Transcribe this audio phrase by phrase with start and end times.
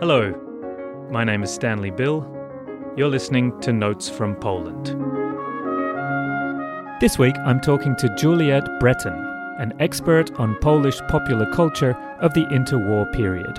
[0.00, 0.34] Hello,
[1.10, 2.30] my name is Stanley Bill.
[2.94, 4.88] You're listening to Notes from Poland.
[7.00, 9.14] This week I'm talking to Juliette Breton,
[9.60, 13.58] an expert on Polish popular culture of the interwar period.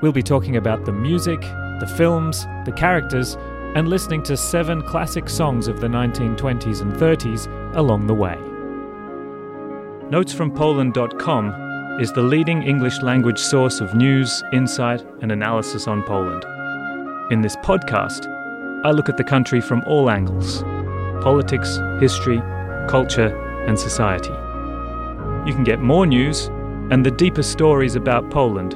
[0.00, 1.42] We'll be talking about the music,
[1.80, 3.36] the films, the characters,
[3.74, 8.38] and listening to seven classic songs of the 1920s and 30s along the way.
[10.12, 16.44] NotesFromPoland.com is the leading English language source of news, insight, and analysis on Poland.
[17.32, 18.26] In this podcast,
[18.84, 20.64] I look at the country from all angles
[21.22, 22.42] politics, history,
[22.90, 23.34] culture,
[23.66, 24.34] and society.
[25.48, 26.48] You can get more news
[26.90, 28.74] and the deeper stories about Poland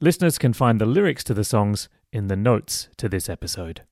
[0.00, 3.82] Listeners can find the lyrics to the songs in the notes to this episode.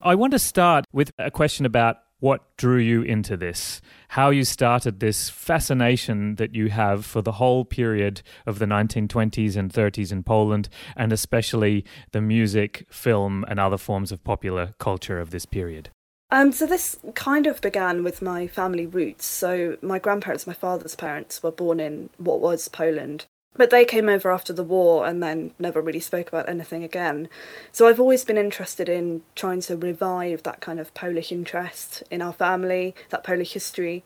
[0.00, 4.44] I want to start with a question about what drew you into this, how you
[4.44, 10.12] started this fascination that you have for the whole period of the 1920s and 30s
[10.12, 15.46] in Poland, and especially the music, film, and other forms of popular culture of this
[15.46, 15.90] period.
[16.32, 19.26] Um, so this kind of began with my family roots.
[19.26, 24.08] So my grandparents, my father's parents, were born in what was Poland, but they came
[24.08, 27.28] over after the war and then never really spoke about anything again.
[27.70, 32.22] So I've always been interested in trying to revive that kind of Polish interest in
[32.22, 34.02] our family, that Polish history,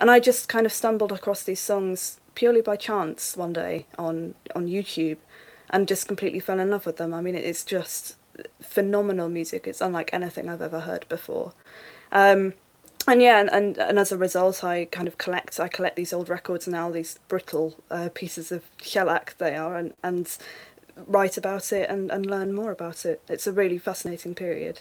[0.00, 4.34] and I just kind of stumbled across these songs purely by chance one day on
[4.52, 5.18] on YouTube,
[5.70, 7.14] and just completely fell in love with them.
[7.14, 8.16] I mean, it's just
[8.60, 9.66] phenomenal music.
[9.66, 11.52] It's unlike anything I've ever heard before.
[12.12, 12.54] Um,
[13.06, 15.58] and yeah, and, and, and as a result, I kind of collect.
[15.58, 19.94] I collect these old records now, these brittle uh, pieces of shellac they are, and
[20.02, 20.36] and
[21.06, 23.22] write about it and, and learn more about it.
[23.28, 24.80] It's a really fascinating period.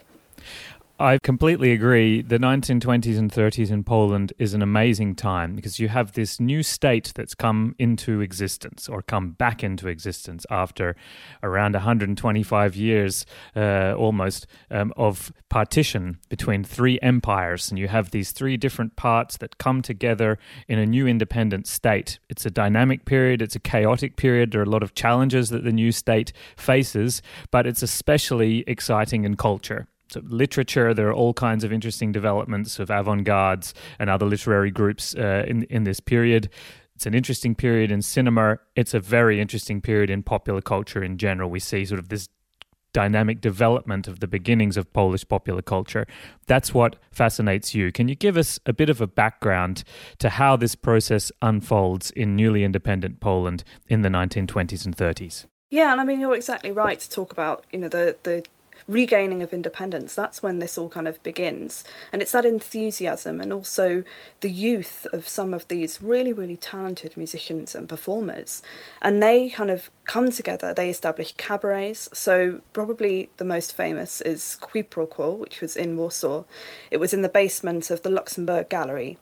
[1.00, 2.24] I completely agree.
[2.24, 6.64] The 1920s and 30s in Poland is an amazing time because you have this new
[6.64, 10.96] state that's come into existence or come back into existence after
[11.44, 17.70] around 125 years uh, almost um, of partition between three empires.
[17.70, 22.18] And you have these three different parts that come together in a new independent state.
[22.28, 24.50] It's a dynamic period, it's a chaotic period.
[24.50, 27.22] There are a lot of challenges that the new state faces,
[27.52, 30.94] but it's especially exciting in culture so literature.
[30.94, 35.64] There are all kinds of interesting developments of avant-gardes and other literary groups uh, in
[35.64, 36.50] in this period.
[36.96, 38.58] It's an interesting period in cinema.
[38.76, 41.50] It's a very interesting period in popular culture in general.
[41.50, 42.30] We see sort of this
[42.92, 46.08] dynamic development of the beginnings of Polish popular culture.
[46.48, 47.92] That's what fascinates you.
[47.92, 49.84] Can you give us a bit of a background
[50.18, 55.46] to how this process unfolds in newly independent Poland in the 1920s and 30s?
[55.70, 58.44] Yeah, and I mean you're exactly right to talk about you know the the
[58.88, 61.84] regaining of independence, that's when this all kind of begins.
[62.12, 64.04] And it's that enthusiasm and also
[64.40, 68.62] the youth of some of these really, really talented musicians and performers.
[69.02, 72.10] And they kind of come together, they establish cabarets.
[72.14, 76.44] So, probably the most famous is Qui Pro Quo, which was in Warsaw.
[76.90, 79.18] It was in the basement of the Luxembourg Gallery.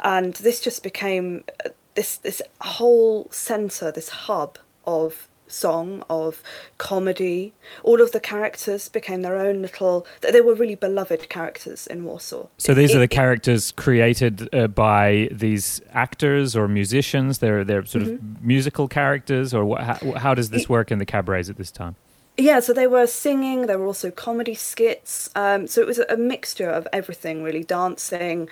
[0.00, 6.42] And this just became uh, this, this whole centre, this hub of song, of
[6.78, 7.52] comedy.
[7.82, 10.06] All of the characters became their own little.
[10.20, 12.46] They were really beloved characters in Warsaw.
[12.58, 17.38] So these it, are the characters created uh, by these actors or musicians.
[17.38, 18.36] They're they're sort mm-hmm.
[18.36, 21.70] of musical characters, or what, how, how does this work in the cabarets at this
[21.70, 21.96] time?
[22.36, 25.30] Yeah, so they were singing, there were also comedy skits.
[25.36, 28.48] Um, so it was a mixture of everything, really, dancing.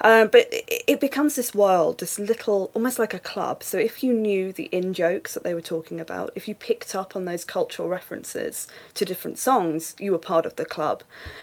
[0.00, 3.62] Um, but it, it, becomes this world, this little, almost like a club.
[3.62, 6.94] So if you knew the in jokes that they were talking about, if you picked
[6.94, 11.02] up on those cultural references to different songs, you were part of the club.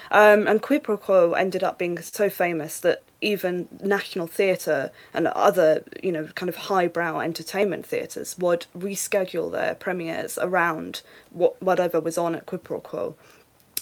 [0.10, 5.28] Um, and Qui Pro Quo ended up being so famous that even National Theatre and
[5.28, 12.00] other, you know, kind of highbrow entertainment theatres would reschedule their premieres around what, whatever
[12.00, 13.16] was on at Quid Pro Quo.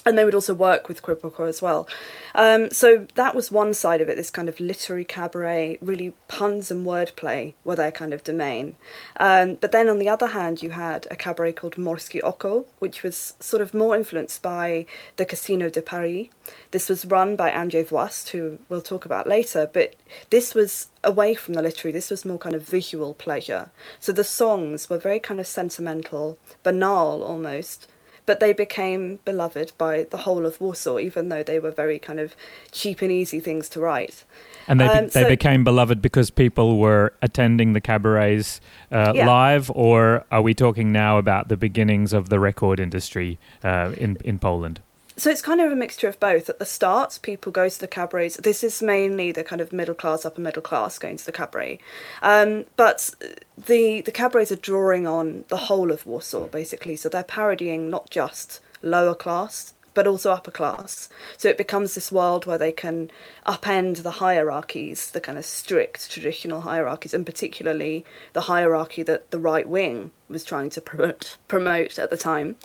[0.03, 1.87] And they would also work with Qui Pro Quo as well.
[2.33, 6.71] Um, so that was one side of it, this kind of literary cabaret, really puns
[6.71, 8.75] and wordplay were their kind of domain.
[9.17, 13.03] Um, but then on the other hand, you had a cabaret called Morskie Oko, which
[13.03, 14.87] was sort of more influenced by
[15.17, 16.29] the Casino de Paris.
[16.71, 19.95] This was run by Andrzej Włast, who we'll talk about later, but
[20.31, 23.69] this was away from the literary, this was more kind of visual pleasure.
[23.99, 27.87] So the songs were very kind of sentimental, banal almost,
[28.31, 32.17] but they became beloved by the whole of Warsaw, even though they were very kind
[32.17, 32.33] of
[32.71, 34.23] cheap and easy things to write.
[34.69, 39.27] And they, um, they so, became beloved because people were attending the cabarets uh, yeah.
[39.27, 44.15] live, or are we talking now about the beginnings of the record industry uh, in,
[44.23, 44.79] in Poland?
[45.21, 46.49] So it's kind of a mixture of both.
[46.49, 48.37] At the start, people go to the cabarets.
[48.37, 51.77] This is mainly the kind of middle class, upper middle class going to the cabaret.
[52.23, 53.11] Um, but
[53.55, 56.95] the the cabarets are drawing on the whole of Warsaw, basically.
[56.95, 61.09] So they're parodying not just lower class but also upper class.
[61.37, 63.11] So it becomes this world where they can
[63.45, 69.39] upend the hierarchies, the kind of strict traditional hierarchies, and particularly the hierarchy that the
[69.39, 72.55] right wing was trying to promote, promote at the time.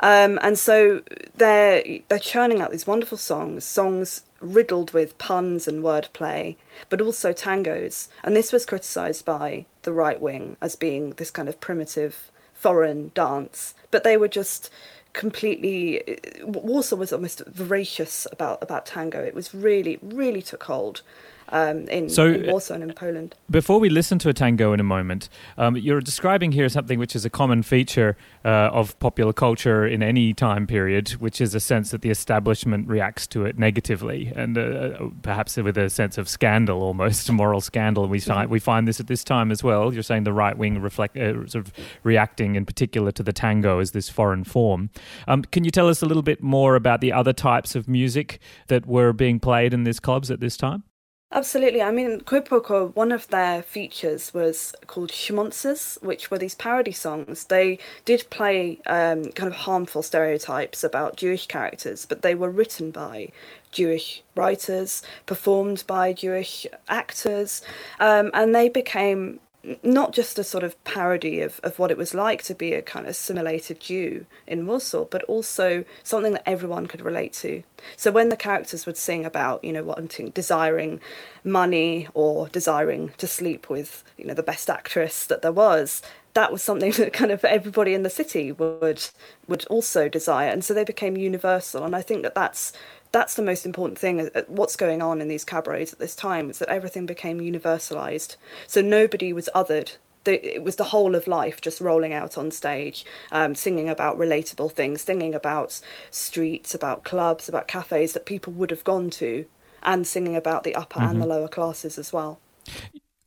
[0.00, 1.02] Um, and so
[1.36, 6.56] they're they're churning out these wonderful songs, songs riddled with puns and wordplay,
[6.88, 8.08] but also tangos.
[8.22, 13.12] And this was criticised by the right wing as being this kind of primitive foreign
[13.14, 14.70] dance, but they were just
[15.12, 19.22] completely Warsaw was almost voracious about about tango.
[19.22, 21.02] It was really really took hold
[21.50, 23.34] um, in, so, in Warsaw and in Poland.
[23.50, 27.16] Before we listen to a tango in a moment, um, you're describing here something which
[27.16, 31.60] is a common feature uh, of popular culture in any time period, which is a
[31.60, 36.28] sense that the establishment reacts to it negatively and uh, perhaps with a sense of
[36.28, 38.06] scandal, almost moral scandal.
[38.08, 39.92] We find we find this at this time as well.
[39.92, 41.72] You're saying the right wing reflect uh, sort of
[42.02, 44.90] reacting in particular to the tango as this foreign form.
[45.26, 48.40] Um, can you tell us a little bit more about the other types of music
[48.68, 50.84] that were being played in these clubs at this time?
[51.30, 51.82] Absolutely.
[51.82, 56.54] I mean, Qui Pro Quo, one of their features was called schmonzes, which were these
[56.54, 57.44] parody songs.
[57.44, 62.90] They did play um, kind of harmful stereotypes about Jewish characters, but they were written
[62.90, 63.28] by
[63.72, 67.60] Jewish writers, performed by Jewish actors,
[68.00, 69.40] um, and they became
[69.82, 72.82] not just a sort of parody of, of what it was like to be a
[72.82, 77.62] kind of assimilated Jew in Warsaw, but also something that everyone could relate to.
[77.96, 81.00] So when the characters would sing about, you know, wanting, desiring
[81.42, 86.02] money or desiring to sleep with, you know, the best actress that there was,
[86.34, 89.08] that was something that kind of everybody in the city would
[89.46, 91.84] would also desire, and so they became universal.
[91.84, 92.72] And I think that that's
[93.12, 94.20] that's the most important thing.
[94.20, 98.36] Uh, what's going on in these cabarets at this time is that everything became universalized.
[98.66, 99.96] So nobody was othered.
[100.26, 104.72] it was the whole of life just rolling out on stage, um, singing about relatable
[104.72, 109.46] things, singing about streets, about clubs, about cafes that people would have gone to,
[109.82, 111.10] and singing about the upper mm-hmm.
[111.10, 111.32] and the mm-hmm.
[111.32, 112.40] lower classes as well.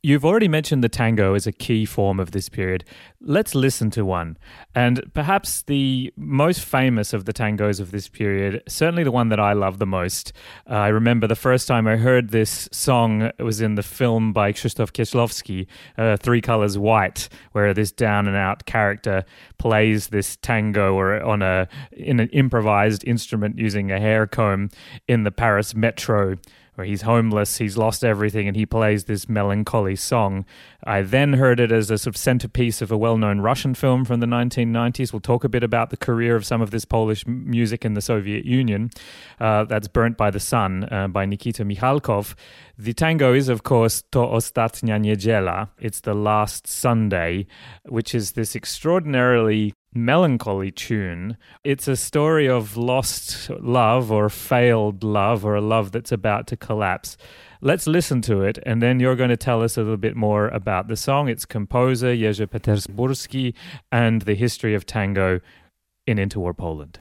[0.04, 2.84] You've already mentioned the tango as a key form of this period.
[3.20, 4.36] Let's listen to one.
[4.74, 9.38] And perhaps the most famous of the tangos of this period, certainly the one that
[9.38, 10.32] I love the most.
[10.68, 14.32] Uh, I remember the first time I heard this song it was in the film
[14.32, 19.24] by Krzysztof Kieślowski, uh, Three Colors White, where this down and out character
[19.58, 24.68] plays this tango or on a in an improvised instrument using a hair comb
[25.06, 26.38] in the Paris metro
[26.74, 30.44] where he's homeless, he's lost everything, and he plays this melancholy song.
[30.84, 34.04] I then heard it as a sort of centerpiece of a well known Russian film
[34.04, 35.12] from the 1990s.
[35.12, 38.00] We'll talk a bit about the career of some of this Polish music in the
[38.00, 38.90] Soviet Union.
[39.38, 42.34] Uh, that's Burnt by the Sun uh, by Nikita Mikhalkov.
[42.78, 45.68] The tango is, of course, To Ostatnia Niedziela.
[45.78, 47.46] It's the last Sunday,
[47.84, 51.36] which is this extraordinarily melancholy tune.
[51.64, 56.56] It's a story of lost love or failed love or a love that's about to
[56.56, 57.16] collapse.
[57.60, 60.48] Let's listen to it, and then you're going to tell us a little bit more
[60.48, 63.54] about the song, its composer, Jerzy Petersburski,
[63.92, 65.40] and the history of tango
[66.06, 66.98] in interwar Poland.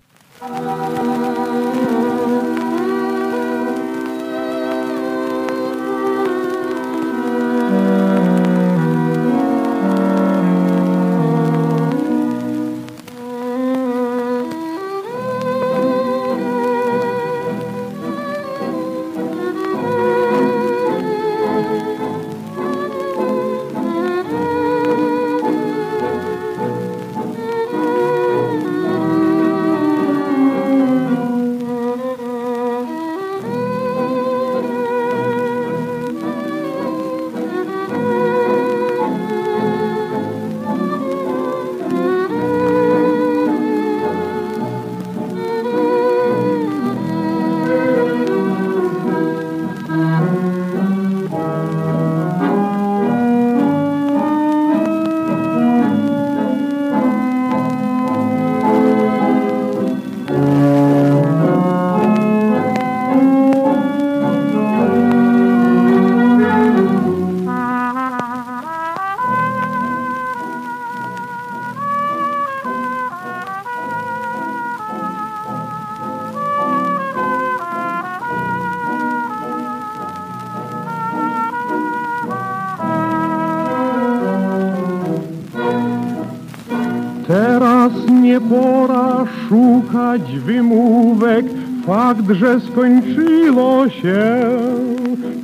[89.49, 91.45] Szukać wymówek,
[91.85, 94.41] fakt, że skończyło się.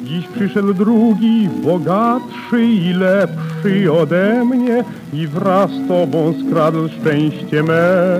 [0.03, 4.83] Dziś przyszedł drugi, bogatszy i lepszy ode mnie
[5.13, 8.19] i wraz z tobą skradł szczęście me.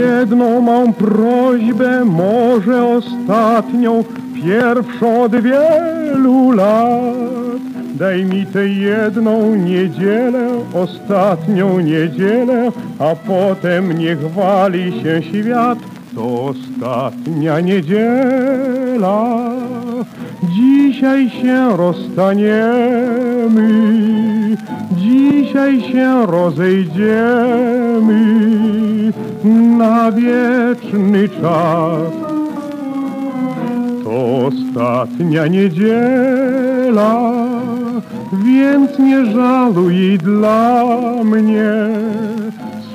[0.00, 4.04] Jedną mam prośbę, może ostatnią,
[4.34, 7.67] pierwszą od wielu lat.
[7.98, 15.78] Daj mi tę jedną niedzielę, ostatnią niedzielę, a potem niech wali się świat.
[16.14, 19.50] To ostatnia niedziela,
[20.42, 23.68] dzisiaj się rozstaniemy,
[24.92, 28.22] dzisiaj się rozejdziemy
[29.78, 32.12] na wieczny czas.
[34.04, 37.32] To ostatnia niedziela,
[38.32, 40.84] więc nie żaluj dla
[41.24, 41.72] mnie.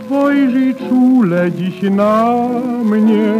[0.05, 2.35] Spojrzyj czule dziś na
[2.83, 3.33] mnie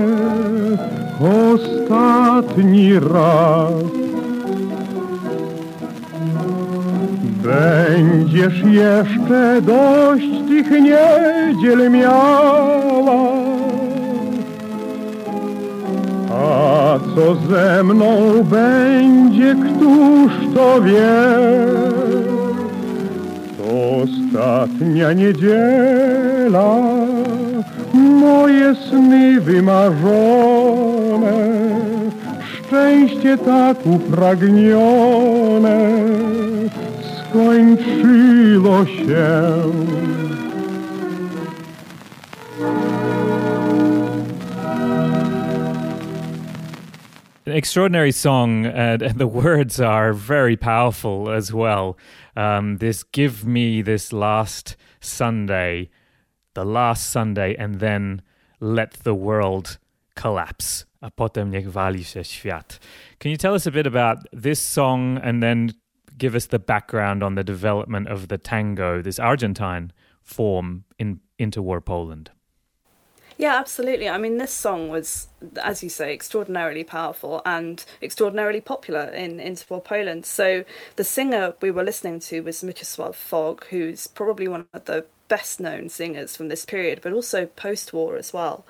[1.20, 3.74] ostatni raz.
[7.44, 13.53] Będziesz jeszcze dość tych niedziel miała,
[16.34, 21.14] a co ze mną będzie, któż to wie?
[23.58, 23.64] To
[24.04, 26.76] ostatnia niedziela,
[27.94, 31.34] moje sny wymarzone,
[32.54, 35.80] szczęście tak upragnione,
[37.30, 39.54] skończyło się.
[47.46, 51.98] Extraordinary song, and, and, the words are very powerful as well.
[52.36, 55.90] Um, this give me this last Sunday,
[56.54, 58.22] the last Sunday, and then
[58.60, 59.78] let the world
[60.16, 60.86] collapse.
[61.02, 62.80] A potem niech wali się świat.
[63.20, 65.74] Can you tell us a bit about this song and then
[66.18, 71.84] give us the background on the development of the tango, this Argentine form in interwar
[71.84, 72.32] Poland?
[73.38, 74.10] Yeah, absolutely.
[74.10, 75.28] I mean, this song was,
[75.62, 80.26] as you say, extraordinarily powerful and extraordinarily popular in interwar Poland.
[80.26, 80.64] So
[80.96, 85.60] the singer we were listening to was Mieczysław Fogg, who's probably one of the best
[85.60, 88.66] known singers from this period, but also post war as well.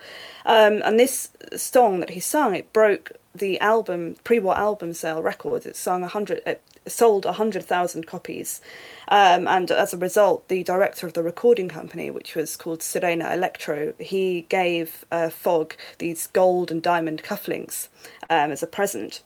[0.46, 5.22] Um, and this song that he sung, it broke the album pre war album sale
[5.22, 5.66] record.
[5.66, 8.62] It sung 100, it sold 100,000 copies.
[9.08, 13.34] Um, and as a result, the director of the recording company, which was called Syrena
[13.34, 17.88] Electro, he gave uh, Fogg these gold and diamond cufflinks
[18.30, 19.22] um, as a present.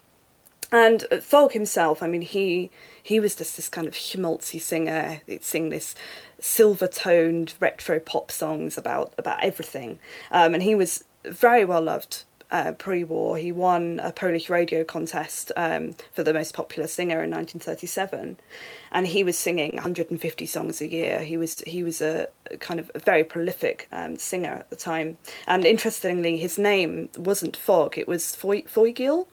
[0.71, 2.69] And Fogg himself, I mean, he
[3.01, 5.21] he was just this kind of schmaltzy singer.
[5.25, 5.95] He'd sing this
[6.41, 9.99] silver toned retro pop songs about about everything,
[10.29, 13.37] um, and he was very well loved uh, pre-war.
[13.37, 18.37] He won a Polish radio contest um, for the most popular singer in 1937,
[18.91, 21.19] and he was singing 150 songs a year.
[21.19, 22.27] He was he was a,
[22.59, 25.17] kind of a very prolific um, singer at the time.
[25.45, 29.27] And interestingly, his name wasn't Fogg; it was Fogiel,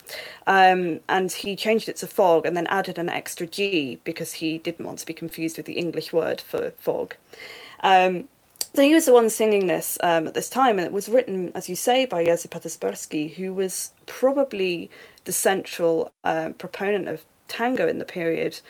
[0.46, 4.58] um, and he changed it to Fog and then added an extra G because he
[4.58, 7.14] didn't want to be confused with the English word for fog.
[7.80, 8.28] Um,
[8.74, 11.52] so he was the one singing this um, at this time, and it was written,
[11.54, 14.90] as you say, by Jerzy Petersburski, who was probably
[15.24, 18.60] the central uh, proponent of tango in the period.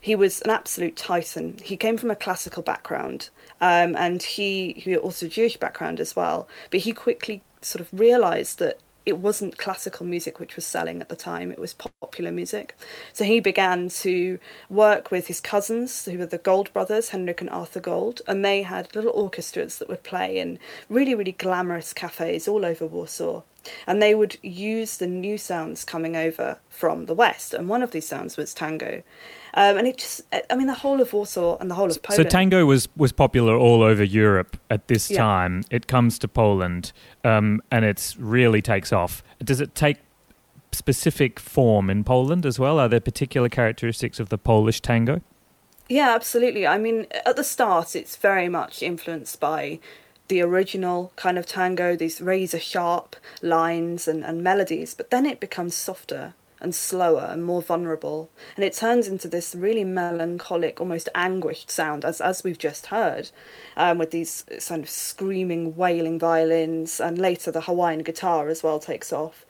[0.00, 1.58] He was an absolute titan.
[1.62, 3.30] He came from a classical background,
[3.60, 6.46] um, and he, he also Jewish background as well.
[6.70, 11.08] But he quickly sort of realised that it wasn't classical music which was selling at
[11.08, 12.76] the time, it was popular music.
[13.12, 14.38] So he began to
[14.70, 18.62] work with his cousins, who were the Gold brothers, Henryk and Arthur Gold, and they
[18.62, 20.58] had little orchestras that would play in
[20.88, 23.42] really, really glamorous cafes all over Warsaw.
[23.86, 27.90] And they would use the new sounds coming over from the West, and one of
[27.92, 29.02] these sounds was tango.
[29.56, 32.24] Um, and it just, I mean, the whole of Warsaw and the whole of Poland.
[32.24, 35.18] So tango was, was popular all over Europe at this yeah.
[35.18, 35.62] time.
[35.70, 36.92] It comes to Poland
[37.22, 39.22] um, and it really takes off.
[39.42, 39.98] Does it take
[40.72, 42.80] specific form in Poland as well?
[42.80, 45.20] Are there particular characteristics of the Polish tango?
[45.88, 46.66] Yeah, absolutely.
[46.66, 49.78] I mean, at the start, it's very much influenced by
[50.28, 55.40] the original kind of tango, these razor sharp lines and, and melodies, but then it
[55.40, 58.30] becomes softer and slower and more vulnerable.
[58.56, 63.30] And it turns into this really melancholic, almost anguished sound, as, as we've just heard,
[63.76, 68.80] um, with these kind of screaming, wailing violins, and later the Hawaiian guitar as well
[68.80, 69.44] takes off.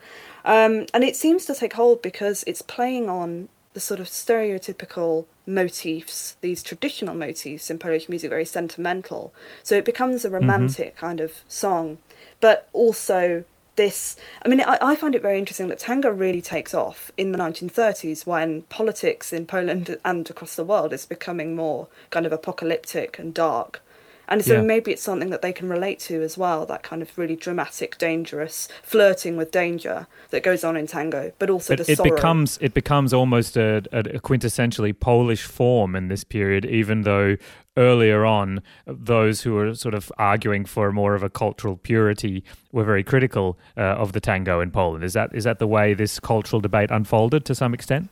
[0.45, 5.26] Um, and it seems to take hold because it's playing on the sort of stereotypical
[5.47, 9.35] motifs, these traditional motifs in Polish music, very sentimental.
[9.62, 10.37] So it becomes a mm-hmm.
[10.37, 11.07] romantic mm-hmm.
[11.07, 11.99] kind of song,
[12.40, 13.45] but also
[13.76, 17.33] this i mean I, I, find it very interesting that tango really takes off in
[17.33, 22.33] the 1930s when politics in poland and across the world is becoming more kind of
[22.33, 23.83] apocalyptic and dark
[24.28, 24.61] and so yeah.
[24.61, 27.99] maybe it's something that they can relate to as well that kind of really dramatic
[27.99, 32.14] dangerous flirting with danger that goes on in tango but also but the it sorrow.
[32.14, 37.37] becomes it becomes almost a, a quintessentially polish form in this period even though
[37.76, 42.85] earlier on, those who were sort of arguing for more of a cultural purity were
[42.85, 45.04] very critical uh, of the tango in Poland.
[45.04, 48.11] Is that is that the way this cultural debate unfolded to some extent?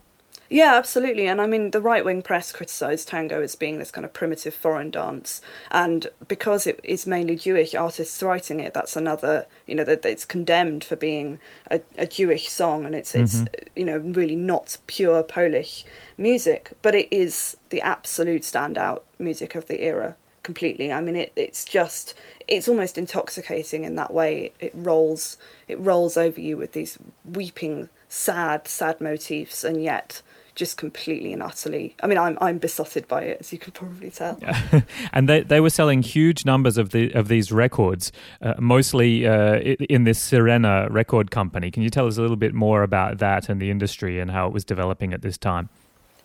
[0.52, 1.28] Yeah, absolutely.
[1.28, 4.52] And I mean, the right wing press criticised tango as being this kind of primitive
[4.52, 5.40] foreign dance.
[5.71, 10.26] And because it is mainly Jewish artists writing it, that's another, you know, that it's
[10.26, 11.38] condemned for being
[11.71, 13.47] a, a Jewish song and it's, mm-hmm.
[13.47, 15.87] it's, you know, really not pure Polish
[16.18, 16.73] music.
[16.82, 20.92] But it is the absolute standout music of the era completely.
[20.92, 22.12] I mean, it, it's just,
[22.47, 24.52] it's almost intoxicating in that way.
[24.61, 30.21] It rolls, it rolls over you with these weeping, sad, sad motifs, and yet
[30.54, 31.94] just completely and utterly.
[32.02, 34.38] I mean, I'm I'm besotted by it, as you can probably tell.
[34.40, 34.82] Yeah.
[35.12, 39.59] and they they were selling huge numbers of the of these records, uh, mostly uh,
[39.59, 41.71] in this Syrena record company.
[41.71, 44.47] Can you tell us a little bit more about that and the industry and how
[44.47, 45.68] it was developing at this time?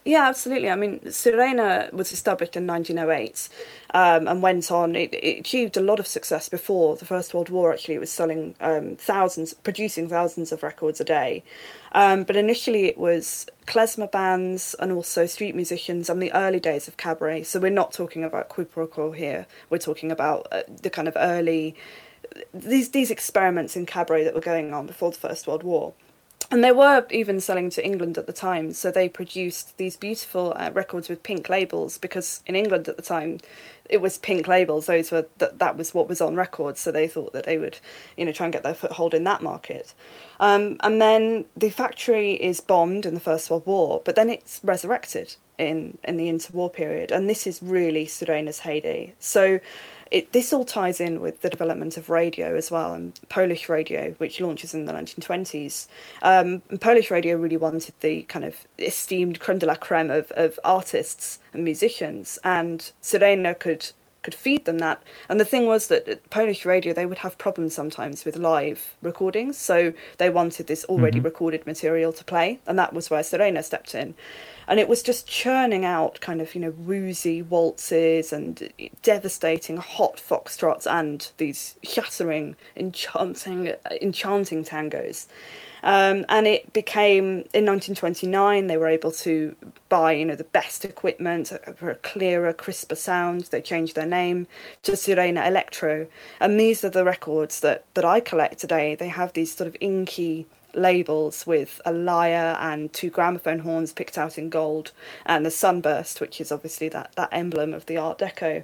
[0.08, 0.70] Yeah, absolutely.
[0.70, 3.50] I mean, Syrena was established in 1908
[3.94, 4.96] um, and went on.
[4.96, 7.74] It, it, achieved a lot of success before the First World War.
[7.74, 11.44] Actually, it was selling um, thousands, producing thousands of records a day.
[11.92, 16.88] Um, but initially, it was klezmer bands and also street musicians and the early days
[16.88, 17.44] of cabaret.
[17.44, 19.46] So we're not talking about Qui Pro Quo here.
[19.70, 21.76] We're talking about uh, the kind of early
[22.54, 25.94] these these experiments in cabaret that were going on before the First World War
[26.50, 30.54] and they were even selling to England at the time, so they produced these beautiful
[30.56, 33.40] uh, records with pink labels because in England at the time
[33.90, 34.86] it was pink labels.
[34.86, 37.80] Those were that that was what was on records, so they thought that they would,
[38.16, 39.94] you know, try and get their foothold in that market.
[40.40, 44.62] Um, and then the factory is bombed in the First World War, but then it's
[44.64, 49.14] resurrected in in the interwar period, and this is really Syrena's heyday.
[49.20, 49.60] So
[50.12, 54.12] it, this all ties in with the development of radio as well, and Polish radio,
[54.18, 55.88] which launches in the 1920s.
[56.22, 60.60] Um, Polish radio really wanted the kind of esteemed creme de la creme of, of
[60.64, 63.92] artists and musicians, and Syrena could
[64.24, 65.02] could feed them that.
[65.30, 69.58] And the thing was that Polish radio, they would have problems sometimes with live recordings,
[69.58, 71.28] so they wanted this already mm-hmm.
[71.28, 74.16] recorded material to play, and that was where Syrena stepped in
[74.68, 80.18] and it was just churning out kind of you know woozy waltzes and devastating hot
[80.18, 85.28] foxtrots and these shattering enchanting enchanting tangos.
[85.84, 89.56] Um, and it became in 1929 they were able to
[89.90, 93.46] buy you know the best equipment for a clearer crisper sound.
[93.46, 94.48] They changed their name
[94.84, 96.08] to Syrena Electro.
[96.40, 98.96] And these are the records that that I collect today.
[98.96, 104.18] They have these sort of inky labels with a lyre and two gramophone horns picked
[104.18, 104.92] out in gold
[105.26, 108.64] and the sunburst, which is obviously that, that emblem of the Art Deco.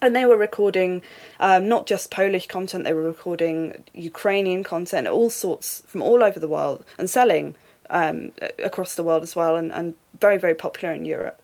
[0.00, 1.02] And they were recording
[1.38, 6.40] um, not just Polish content, they were recording Ukrainian content, all sorts from all over
[6.40, 7.54] the world, and selling
[7.90, 11.42] um, across the world as well, and, and very, very popular in Europe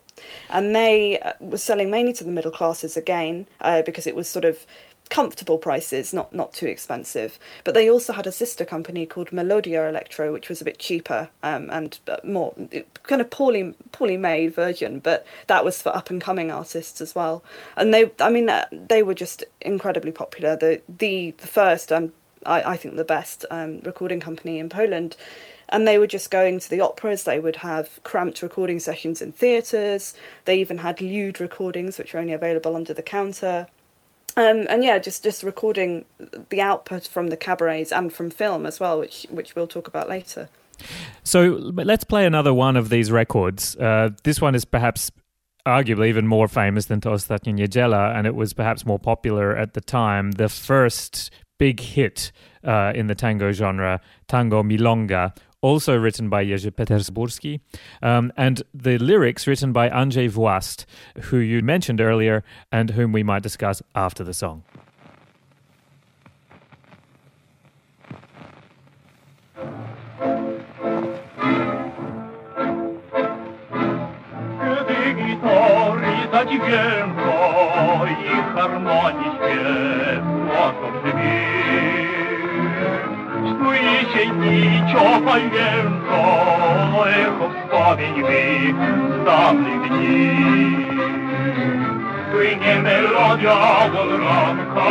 [0.50, 4.28] and they uh, were selling mainly to the middle classes again uh, because it was
[4.28, 4.66] sort of
[5.10, 7.38] comfortable prices, not not too expensive.
[7.64, 11.28] But they also had a sister company called Melodia Electro, which was a bit cheaper
[11.42, 12.54] um, and more
[13.04, 15.00] kind of poorly poorly made version.
[15.00, 17.42] But that was for up and coming artists as well.
[17.76, 20.56] And they, I mean, uh, they were just incredibly popular.
[20.56, 22.12] The the, the first and
[22.46, 25.16] I, I think the best um, recording company in Poland.
[25.70, 27.24] And they were just going to the operas.
[27.24, 30.14] They would have cramped recording sessions in theatres.
[30.46, 33.66] They even had lewd recordings, which were only available under the counter.
[34.36, 36.04] Um, and yeah, just just recording
[36.50, 40.08] the output from the cabarets and from film as well, which which we'll talk about
[40.08, 40.48] later.
[41.24, 43.74] So let's play another one of these records.
[43.76, 45.10] Uh, this one is perhaps
[45.66, 49.74] arguably even more famous than To Ostatnia Niedziela, and it was perhaps more popular at
[49.74, 50.32] the time.
[50.32, 52.30] The first big hit
[52.64, 57.60] uh, in the tango genre, Tango Milonga, also written by Jerzy Petersburski,
[58.02, 60.84] um, and the lyrics written by Andrzej Włast,
[61.24, 64.62] who you mentioned earlier and whom we might discuss after the song.
[76.40, 81.47] i harmonii jesieni ciopaj
[83.68, 85.36] Чаруючи нічого
[87.06, 88.74] ехо спомінь
[89.24, 90.88] давніх днів.
[92.32, 94.90] Пині мелодія волранка,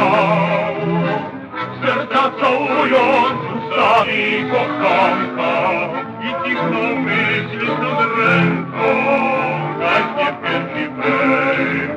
[1.82, 3.42] серця цілують
[3.76, 5.54] самі коханка,
[6.24, 8.90] і тихо мислі судренко,
[9.80, 11.90] так не пенсі пей,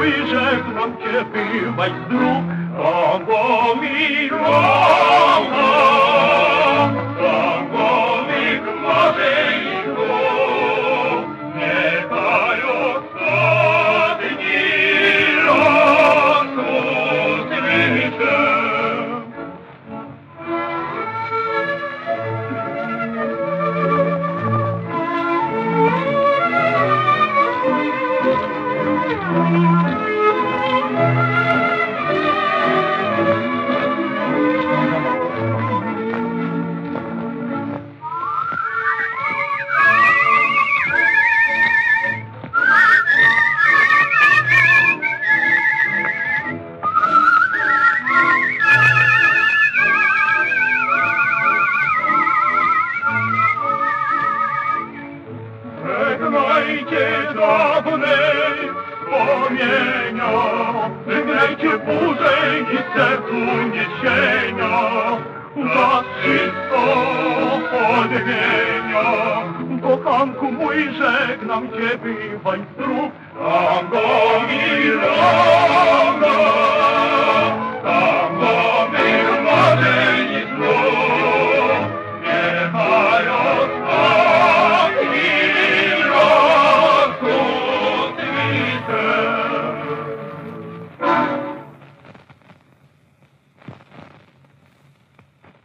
[0.00, 2.49] Танцуй же к нам, ты, мой друг,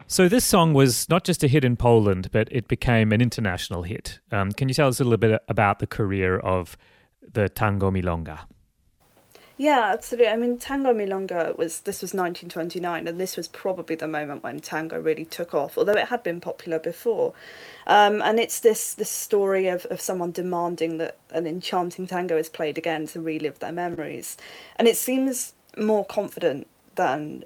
[0.08, 3.84] So this song was not just a hit in Poland, but it became an international
[3.84, 4.20] hit.
[4.32, 6.78] Um, can you tell us a little bit about the career of
[7.34, 8.42] the Tango Milonga?
[9.58, 10.28] Yeah, absolutely.
[10.28, 14.60] I mean, Tango Milonga was this was 1929, and this was probably the moment when
[14.60, 15.78] tango really took off.
[15.78, 17.34] Although it had been popular before,
[17.88, 22.50] um, and it's this this story of, of someone demanding that an enchanting tango is
[22.50, 24.36] played again to relive their memories,
[24.76, 27.46] and it seems more confident than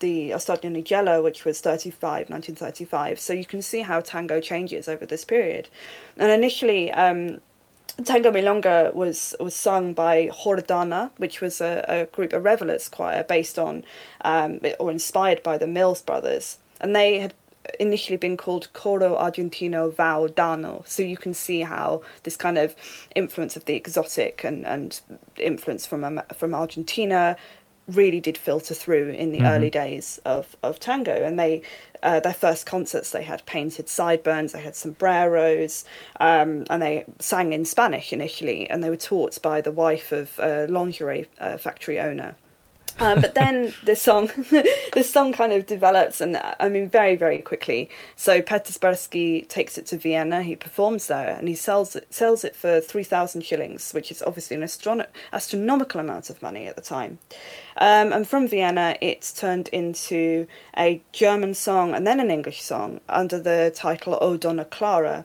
[0.00, 3.20] the Ostatnia Niedziela, which was 35, 1935.
[3.20, 5.68] So you can see how tango changes over this period.
[6.16, 7.40] And initially, um,
[8.04, 12.88] Tango Milonga was was sung by Chór Dana, which was a, a group of revelers
[12.88, 13.84] choir based on
[14.22, 17.34] um, or inspired by the Mills brothers, and they had
[17.78, 20.82] initially been called Coro Argentino Val Dano.
[20.86, 22.74] So you can see how this kind of
[23.14, 25.00] influence of the exotic and, and
[25.36, 27.36] influence from from Argentina
[27.88, 31.24] really did filter through in the early days of, of tango.
[31.24, 31.62] And they
[32.02, 35.84] uh, their first concerts they had painted sideburns they had sombreros
[36.18, 40.38] um, and they sang in spanish initially and they were taught by the wife of
[40.38, 42.34] a lingerie uh, factory owner
[43.00, 44.26] um, but then the song,
[44.92, 47.88] the song kind of develops, and I mean, very, very quickly.
[48.16, 50.42] So Petersburski takes it to Vienna.
[50.42, 54.22] He performs there, and he sells it sells it for three thousand shillings, which is
[54.22, 57.18] obviously an astrono- astronomical amount of money at the time.
[57.76, 63.00] Um, and from Vienna, it's turned into a German song and then an English song
[63.08, 65.24] under the title "O Donna Clara."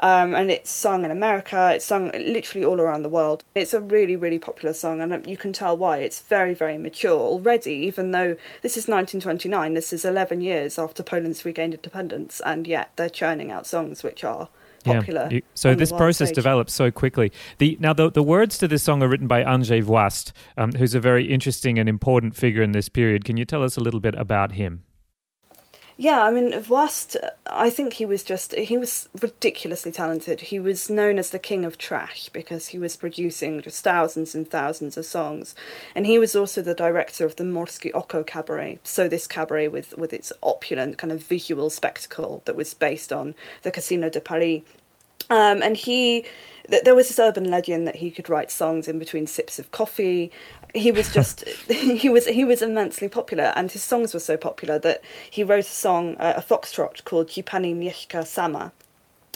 [0.00, 1.72] Um, and it's sung in America.
[1.74, 3.44] It's sung literally all around the world.
[3.54, 5.98] It's a really, really popular song, and you can tell why.
[5.98, 7.72] It's very, very mature already.
[7.72, 12.90] Even though this is 1929, this is 11 years after Poland's regained independence, and yet
[12.96, 14.48] they're churning out songs which are
[14.84, 15.28] popular.
[15.30, 16.36] you- so this process stage.
[16.36, 17.32] develops so quickly.
[17.58, 20.94] The now the the words to this song are written by Andrzej Włast, um, who's
[20.94, 23.24] a very interesting and important figure in this period.
[23.24, 24.82] Can you tell us a little bit about him?
[25.98, 30.42] Yeah, I mean, Włast, uh, I think he was just, he was ridiculously talented.
[30.42, 34.48] He was known as the king of trash because he was producing just thousands and
[34.48, 35.54] thousands of songs.
[35.94, 38.78] And he was also the director of the Morskie Oko cabaret.
[38.84, 43.34] So, this cabaret with, with its opulent kind of visual spectacle that was based on
[43.62, 44.62] the Casino de Paris.
[45.30, 46.24] Um, and he,
[46.68, 50.30] there was this urban legend that he could write songs in between sips of coffee.
[50.74, 54.78] He was just he was he was immensely popular and his songs were so popular
[54.80, 58.72] that he wrote a song uh, a foxtrot called Czy Pani Mieszka Sama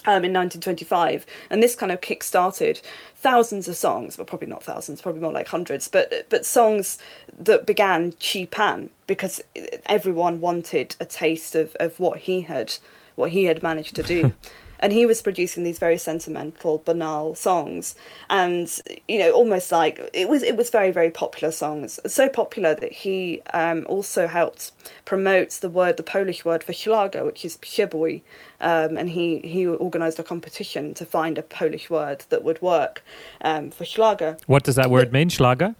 [0.06, 2.80] um, in 1925 and this kind of kick-started
[3.16, 6.98] thousands of songs but probably not thousands probably more like hundreds but but songs
[7.38, 9.42] that began Czy Pan because
[9.86, 12.74] everyone wanted a taste of, of what he had
[13.14, 14.32] what he had managed to do
[14.80, 17.94] and he was producing these very sentimental, banal songs,
[18.28, 22.74] and you know, almost like it was it was very very popular songs, so popular
[22.74, 24.72] that he um, also helped
[25.04, 28.22] promote the word, the Polish word for Schlager, which is przebój,
[28.60, 33.04] um, and he he organised a competition to find a Polish word that would work
[33.42, 34.36] um, for Schlager.
[34.46, 35.74] What does that word mean, Schlager?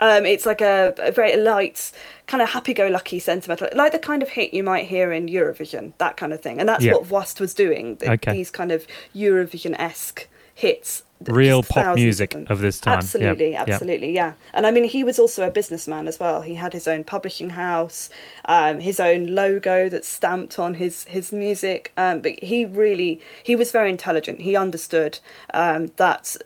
[0.00, 1.92] Um, it's like a, a, very light,
[2.26, 6.16] kind of happy-go-lucky sentimental, like the kind of hit you might hear in Eurovision, that
[6.16, 6.58] kind of thing.
[6.58, 6.94] And that's yeah.
[6.94, 7.98] what Włast was doing.
[8.04, 8.32] Okay.
[8.32, 12.98] These kind of Eurovision-esque hits real pop music of, of, this time.
[12.98, 14.34] Absolutely, absolutely, yeah.
[14.52, 16.42] And I mean, he was also a businessman as well.
[16.42, 18.10] He had his own publishing house,
[18.46, 21.92] um, his own logo that's stamped on his his music.
[21.96, 24.40] Um, but he really he was very intelligent.
[24.40, 25.18] He understood
[25.52, 26.36] um, that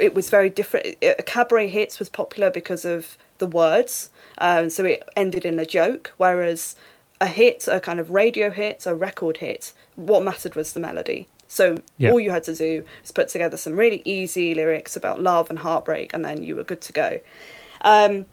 [0.00, 0.96] it was very different.
[1.26, 6.12] Cabaret hits was popular because of the words, um, so it ended in a joke.
[6.16, 6.76] Whereas
[7.20, 11.28] a hit, a kind of radio hit, a record hit, what mattered was the melody.
[11.48, 12.10] So yeah.
[12.10, 15.58] all you had to do was put together some really easy lyrics about love and
[15.58, 17.20] heartbreak, and then you were good to go.
[17.80, 18.26] Um,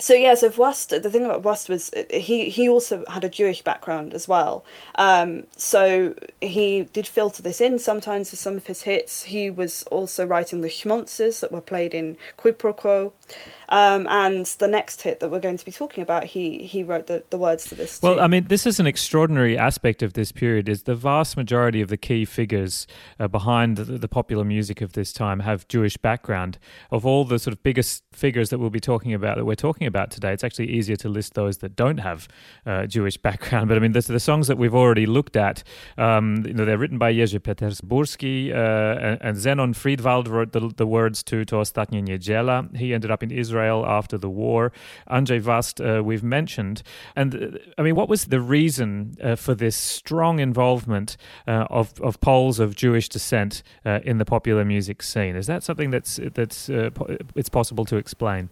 [0.00, 3.60] so yeah, so Włast, the thing about Włast was he he also had a Jewish
[3.60, 4.64] background as well.
[4.94, 9.24] Um, so he did filter this in sometimes for some of his hits.
[9.24, 13.12] He was also writing the schmonzes that were played in Quid Pro Quo.
[13.70, 17.06] Um, and the next hit that we're going to be talking about, he he wrote
[17.06, 18.02] the, the words to this.
[18.02, 18.20] Well, too.
[18.20, 20.68] I mean, this is an extraordinary aspect of this period.
[20.68, 22.88] Is the vast majority of the key figures
[23.20, 26.58] uh, behind the, the, popular music of this time have Jewish background.
[26.90, 29.86] Of all the sort of biggest figures that we'll be talking about, that we're talking
[29.86, 32.26] about today, it's actually easier to list those that don't have
[32.66, 33.68] uh, Jewish background.
[33.68, 35.62] But I mean, the, the songs that we've already looked at,
[35.96, 40.72] um, you know, they're written by Jerzy Petersburski, uh, and, and Zenon Friedwald wrote the,
[40.76, 42.76] the words to To Ostatnia Niedziela.
[42.76, 44.72] He ended up in Israel after the war.
[45.08, 46.82] Andrzej Włast, uh, we've mentioned.
[47.16, 52.00] And uh, I mean, what was the reason uh, for this strong involvement uh, of,
[52.00, 55.36] of Poles of Jewish descent in the popular music scene?
[55.36, 56.90] Is that something that's, that's uh,
[57.34, 58.50] it's possible to explain?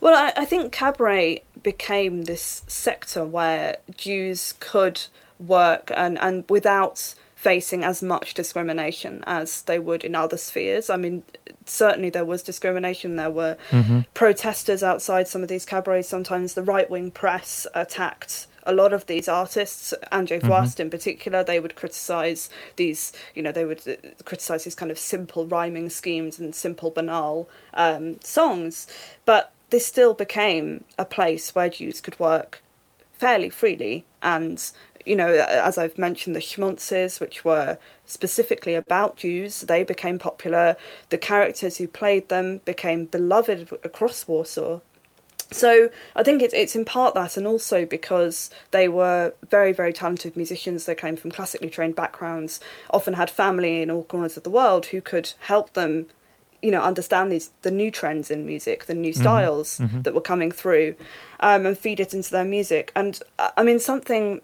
[0.00, 5.02] Well, I, I think cabaret became this sector where Jews could
[5.38, 10.88] work and, and without facing as much discrimination as they would in other spheres.
[10.88, 11.24] I mean,
[11.66, 13.16] certainly there was discrimination.
[13.16, 14.02] There were mm-hmm.
[14.14, 16.08] protesters outside some of these cabarets.
[16.08, 20.82] Sometimes the right wing press attacked a lot of these artists, Andrzej Włast mm-hmm.
[20.82, 25.00] in particular, they would criticize these, you know, they would uh, criticize these kind of
[25.00, 28.86] simple rhyming schemes and simple banal um, songs.
[29.24, 32.62] But this still became a place where Jews could work
[33.14, 34.70] fairly freely and
[35.04, 40.76] you know, as I've mentioned, the schmonzes, which were specifically about Jews, they became popular.
[41.10, 44.80] The characters who played them became beloved across Warsaw.
[45.52, 49.92] So I think it's it's in part that, and also because they were very very
[49.92, 50.86] talented musicians.
[50.86, 52.60] They came from classically trained backgrounds,
[52.90, 56.06] often had family in all corners of the world who could help them,
[56.62, 59.20] you know, understand these the new trends in music, the new mm-hmm.
[59.20, 60.02] styles mm-hmm.
[60.02, 60.94] that were coming through,
[61.40, 62.90] um, and feed it into their music.
[62.96, 64.40] And uh, I mean something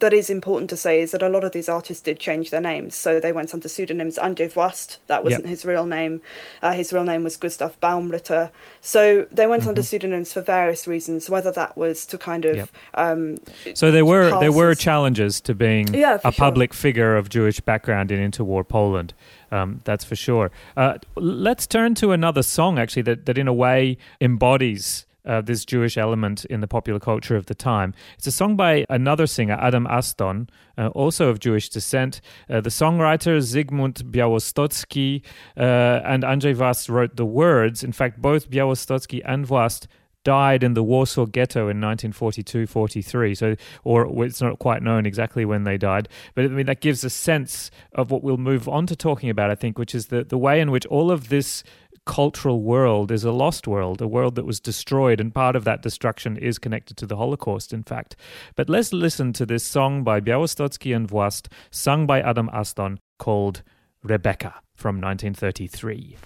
[0.00, 2.60] that is important to say is that a lot of these artists did change their
[2.60, 2.94] names.
[2.94, 4.18] So they went under pseudonyms.
[4.18, 5.50] Andrzej Włast, that wasn't yep.
[5.50, 6.20] his real name.
[6.62, 8.50] Uh, his real name was Gustav Baumritter.
[8.80, 9.70] So they went mm-hmm.
[9.70, 12.56] under pseudonyms for various reasons, whether that was to kind of.
[12.56, 12.68] Yep.
[12.94, 13.36] Um,
[13.74, 16.32] so there were there were challenges to being yeah, a sure.
[16.32, 19.14] public figure of Jewish background in interwar Poland.
[19.50, 20.50] Um, that's for sure.
[20.76, 25.64] Uh, let's turn to another song, actually, that, that in a way embodies uh, this
[25.64, 27.94] Jewish element in the popular culture of the time.
[28.16, 32.20] It's a song by another singer, Adam Aston, uh, also of Jewish descent.
[32.48, 35.22] Uh, the songwriter Zygmunt Białostocki
[35.56, 37.82] uh, and Andrzej Włast wrote the words.
[37.82, 39.86] In fact, both Białostocki and Włast
[40.24, 43.36] died in the Warsaw Ghetto in 1942-43.
[43.36, 47.04] So, or it's not quite known exactly when they died, but I mean that gives
[47.04, 49.50] a sense of what we'll move on to talking about.
[49.50, 51.62] I think, which is the the way in which all of this
[52.06, 55.82] cultural world is a lost world, a world that was destroyed, and part of that
[55.82, 58.16] destruction is connected to the Holocaust, in fact.
[58.56, 63.62] But let's listen to this song by Białostocki and Włast, sung by Adam Aston, called
[64.02, 66.16] Rebecca from 1933.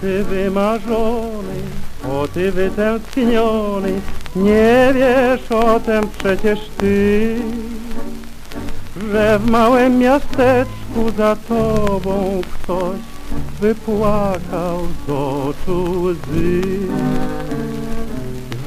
[0.00, 1.60] ty wymarzony,
[2.08, 4.00] o ty wytęskniony,
[4.36, 7.36] nie wiesz o tym przecież ty,
[9.12, 12.98] że w małym miasteczku za tobą ktoś
[13.60, 16.62] wypłakał z oczu łzy.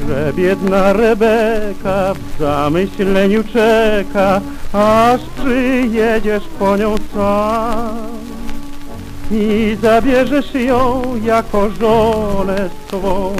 [0.07, 4.41] Że biedna Rebeka w zamyśleniu czeka,
[4.73, 8.32] aż przyjedziesz po nią sam
[9.31, 13.35] i zabierzesz ją jako żonę swą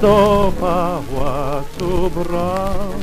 [0.00, 3.00] do pałacu bram.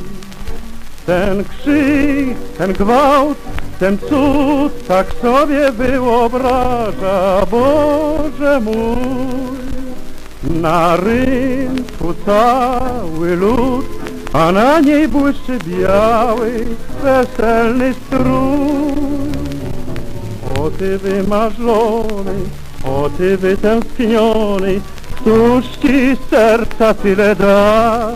[1.06, 3.38] Ten krzyk, ten gwałt,
[3.78, 9.60] ten cud tak sobie wyobraża Boże mój.
[10.42, 13.86] Na rynku cały lud,
[14.32, 16.66] a na niej błyszczy biały,
[17.02, 18.89] weselny strój.
[20.70, 22.40] O ty wymarzony,
[22.84, 24.80] o ty wytęskniony,
[25.16, 28.12] któż ci serca tyle da?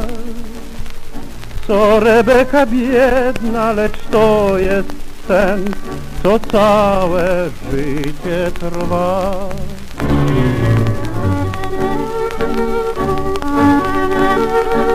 [1.66, 4.94] Co Rebeka biedna, lecz to jest
[5.28, 5.64] sen,
[6.22, 9.34] co całe życie trwa.
[14.74, 14.93] Well,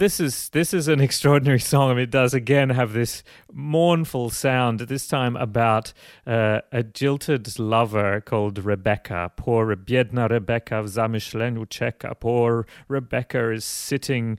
[0.00, 1.90] this is this is an extraordinary song.
[1.90, 4.80] I mean, it does again have this mournful sound.
[4.80, 5.92] This time about
[6.26, 9.30] uh, a jilted lover called Rebecca.
[9.36, 12.18] Poor biedna Rebecca w zamyśleniu czeka.
[12.18, 14.38] Poor Rebecca is sitting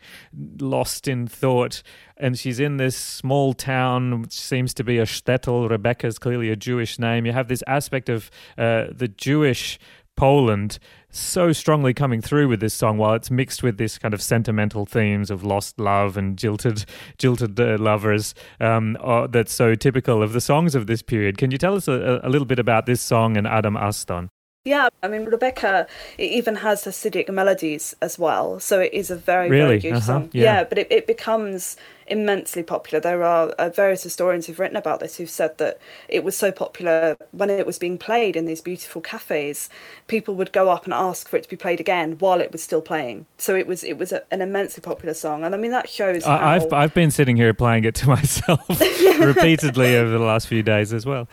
[0.60, 1.84] lost in thought,
[2.18, 5.70] and she's in this small town, which seems to be a shtetl.
[5.70, 7.28] Rebecca is clearly a Jewish name.
[7.28, 9.80] You have this aspect of uh, the Jewish
[10.16, 10.80] Poland
[11.12, 14.86] so strongly coming through with this song while it's mixed with this kind of sentimental
[14.86, 16.86] themes of lost love and jilted
[17.18, 21.38] jilted uh, lovers um, uh, that's so typical of the songs of this period.
[21.38, 24.30] Can you tell us a, a little bit about this song and adam aston
[24.64, 25.88] yeah, I mean Rebecca
[26.18, 29.80] it even has Hasidic melodies as well, so it is a very really?
[29.80, 30.02] very uh-huh.
[30.02, 30.30] song.
[30.34, 30.44] Yeah.
[30.44, 30.64] Yeah.
[30.66, 33.00] but it, it becomes immensely popular.
[33.00, 36.52] There are uh, various historians who've written about this who've said that it was so
[36.52, 39.70] popular when it was being played in these beautiful cafes,
[40.08, 42.62] people would go up and ask for it to be played again while it was
[42.62, 43.26] still playing.
[43.38, 46.24] So it was it was a, an immensely popular song, and I mean that shows.
[46.24, 46.36] how...
[46.36, 48.68] I've I've been sitting here playing it to myself
[49.20, 51.28] repeatedly over the last few days as well.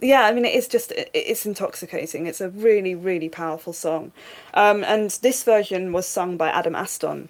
[0.00, 4.12] Yeah i mean it is just it's intoxicating it's a really really powerful song
[4.52, 7.28] um, and this version was sung by adam aston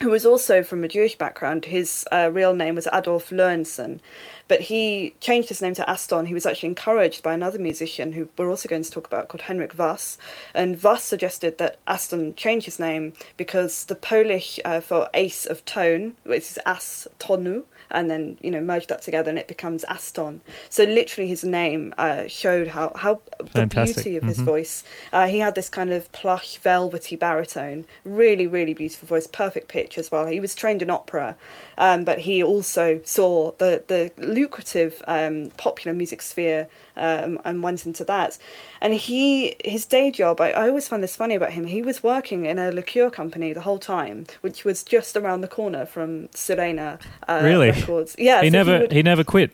[0.00, 1.64] who was also from a Jewish background.
[1.64, 4.00] His uh, real name was Adolf Loewinsohn,
[4.46, 6.26] but he changed his name to Aston.
[6.26, 9.42] He was actually encouraged by another musician who we're also going to talk about called
[9.42, 10.18] Henryk Wars.
[10.52, 15.64] And Wars suggested that Aston change his name because the Polish uh, for ace of
[15.64, 19.84] tone, which is as tonu, and then you know merge that together and it becomes
[19.84, 20.40] Aston.
[20.68, 23.20] So literally, his name uh, showed how how
[23.52, 23.96] Fantastic.
[23.96, 24.44] the beauty of his Mhm.
[24.44, 24.84] voice.
[25.12, 29.98] Uh, he had this kind of plush, velvety baritone, really, really beautiful voice, perfect pitch
[29.98, 30.26] as well.
[30.26, 31.36] He was trained in opera,
[31.78, 37.86] um, but he also saw the the lucrative um, popular music sphere um, and went
[37.86, 38.38] into that.
[38.80, 41.66] And he, his day job, I, I always find this funny about him.
[41.66, 45.48] He was working in a liqueur company the whole time, which was just around the
[45.48, 47.72] corner from Syrena uh, Really?
[47.80, 48.14] Records.
[48.18, 49.50] Yeah, he so never would- he never quit.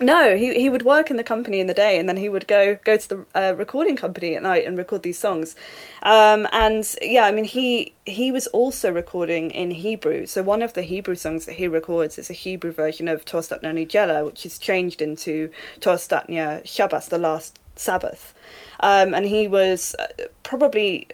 [0.00, 2.46] no, he he would work in the company in the day, and then he would
[2.48, 5.54] go go to the uh, recording company at night and record these songs.
[6.02, 10.26] Um, and yeah, I mean, he he was also recording in Hebrew.
[10.26, 13.36] So one of the Hebrew songs that he records is a Hebrew version of To
[13.36, 15.50] Ostatnia Niedziela, which is changed into
[15.80, 18.34] Tostatnia Shabbos, the last Sabbath.
[18.80, 20.06] Um, and he was uh,
[20.42, 21.06] probably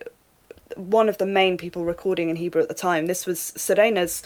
[0.77, 3.07] one of the main people recording in Hebrew at the time.
[3.07, 4.23] This was Syrena's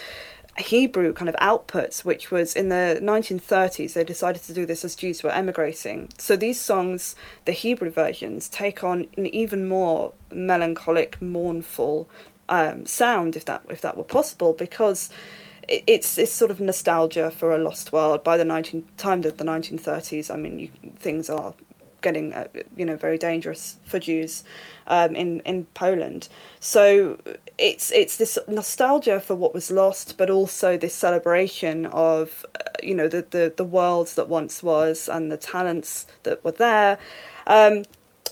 [0.59, 3.95] Hebrew kind of outputs, which was in the 1930s.
[3.95, 6.11] They decided to do this as Jews were emigrating.
[6.19, 12.09] So these songs, the Hebrew versions, take on an even more melancholic, mournful
[12.49, 15.09] um, sound, if that if that were possible, because
[15.69, 18.23] it, it's this sort of nostalgia for a lost world.
[18.23, 21.55] By the 19 time of the 1930s, I mean, you, things are
[22.03, 24.45] getting uh, you know very dangerous for Jews
[24.87, 26.29] um, in in Poland.
[26.61, 27.19] So
[27.59, 32.95] it's it's this nostalgia for what was lost, but also this celebration of uh, you
[32.95, 36.99] know the, the the world that once was and the talents that were there.
[37.47, 37.85] Um,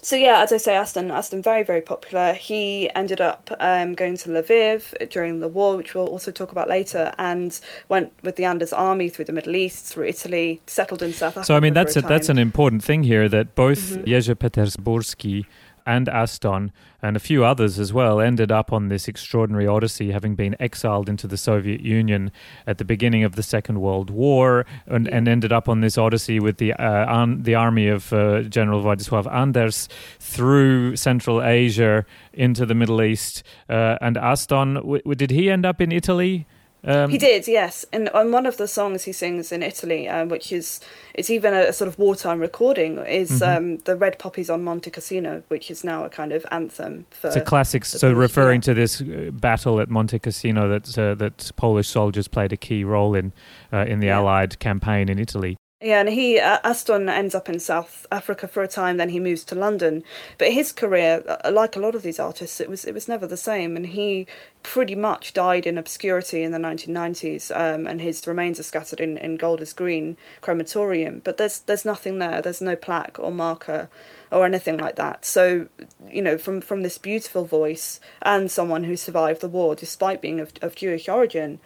[0.03, 2.33] so yeah, as I say, Aston, Aston, very very popular.
[2.33, 6.69] He ended up um, going to Lviv during the war, which we'll also talk about
[6.69, 11.13] later, and went with the Anders army through the Middle East, through Italy, settled in
[11.13, 11.45] South Africa.
[11.47, 14.05] So I mean that's a, that's an important thing here that both Mhm.
[14.07, 15.45] Jerzy Petersburski
[15.87, 16.73] and Aston
[17.03, 21.09] and a few others as well ended up on this extraordinary odyssey, having been exiled
[21.09, 22.31] into the Soviet Union
[22.67, 26.41] at the beginning of the Second World War, and, and ended up on this odyssey
[26.41, 32.67] with the uh, an, the army of uh, General Władysław Anders through Central Asia into
[32.67, 33.43] the Middle East.
[33.69, 36.47] Uh, and Aston, w- did he end up in Italy?
[36.85, 37.85] Um, he did, yes.
[37.93, 40.81] And on one of the songs he sings in Italy, um, which is
[41.15, 43.57] it's even a, sort of wartime recording, is Mhm.
[43.57, 47.27] um, the Red Poppies on Monte Cassino, which is now a kind of anthem for.
[47.29, 47.85] It's a classic.
[47.85, 48.65] So Polish- referring yeah.
[48.65, 52.83] to this uh, battle at Monte Cassino that uh, that Polish soldiers played a key
[52.85, 53.33] role in
[53.73, 54.19] uh, in the Yeah.
[54.21, 55.57] Allied campaign in Italy.
[55.83, 58.99] Yeah, and he uh, Aston ends up in South Africa for a time.
[58.99, 60.05] Then he moves to London.
[60.37, 63.27] But his career, uh, like a lot of these artists, it was it was never
[63.27, 63.77] the same.
[63.77, 64.27] And he
[64.63, 67.51] pretty much died in obscurity in the 1990s.
[67.57, 71.23] Um, and his remains are scattered in, in Golders Green crematorium.
[71.25, 72.43] But there's there's nothing there.
[72.43, 73.89] There's no plaque or marker
[74.31, 75.25] or anything like that.
[75.25, 75.69] So
[76.11, 80.41] you know, from from this beautiful voice and someone who survived the war despite being
[80.41, 81.59] of, of Jewish origin,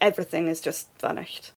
[0.00, 1.53] everything has just vanished.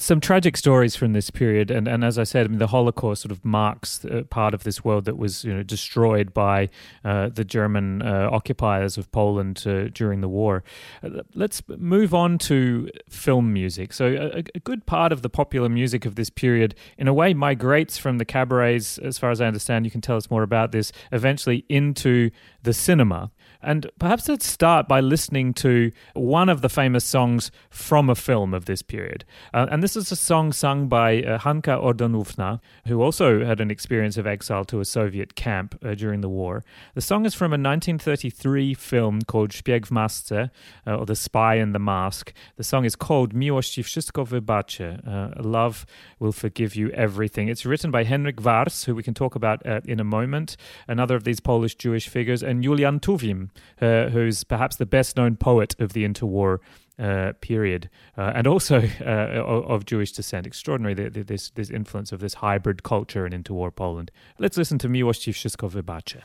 [0.00, 3.20] Some tragic stories from this period, and, and as I said, I mean, the Holocaust
[3.20, 6.70] sort of marks uh, part of this world that was you know destroyed by
[7.04, 10.64] uh, the German uh, occupiers of Poland uh, during the war.
[11.02, 13.92] Uh, let's move on to film music.
[13.92, 17.34] So a, a good part of the popular music of this period, in a way,
[17.34, 19.84] migrates from the cabarets, as far as I understand.
[19.84, 20.92] You can tell us more about this.
[21.12, 22.30] Eventually into
[22.62, 23.32] the cinema.
[23.62, 28.54] And perhaps let's start by listening to one of the famous songs from a film
[28.54, 29.24] of this period.
[29.52, 33.70] Uh, and this is a song sung by uh, Hanka Ordonówna, who also had an
[33.70, 36.64] experience of exile to a Soviet camp uh, during the war.
[36.94, 40.50] The song is from a 1933 film called Szpieg w masce,
[40.86, 42.32] uh, or The Spy in the Mask.
[42.56, 45.86] The song is called Miłość ci wszystko wybaczy, uh, Love
[46.18, 47.48] Will Forgive You Everything.
[47.48, 50.56] It's written by Henryk Wars, who we can talk about uh, in a moment,
[50.88, 53.49] another of these Polish Jewish figures, and Julian Tuwim,
[53.80, 56.58] uh, who's perhaps the best known poet of the interwar
[56.98, 57.88] uh, period,
[58.18, 60.46] uh, and also uh, of, Jewish descent.
[60.46, 64.10] Extraordinary the, the, this this influence of this hybrid culture in interwar Poland.
[64.38, 66.22] Let's listen to Miłość ci wszystko wybaczy.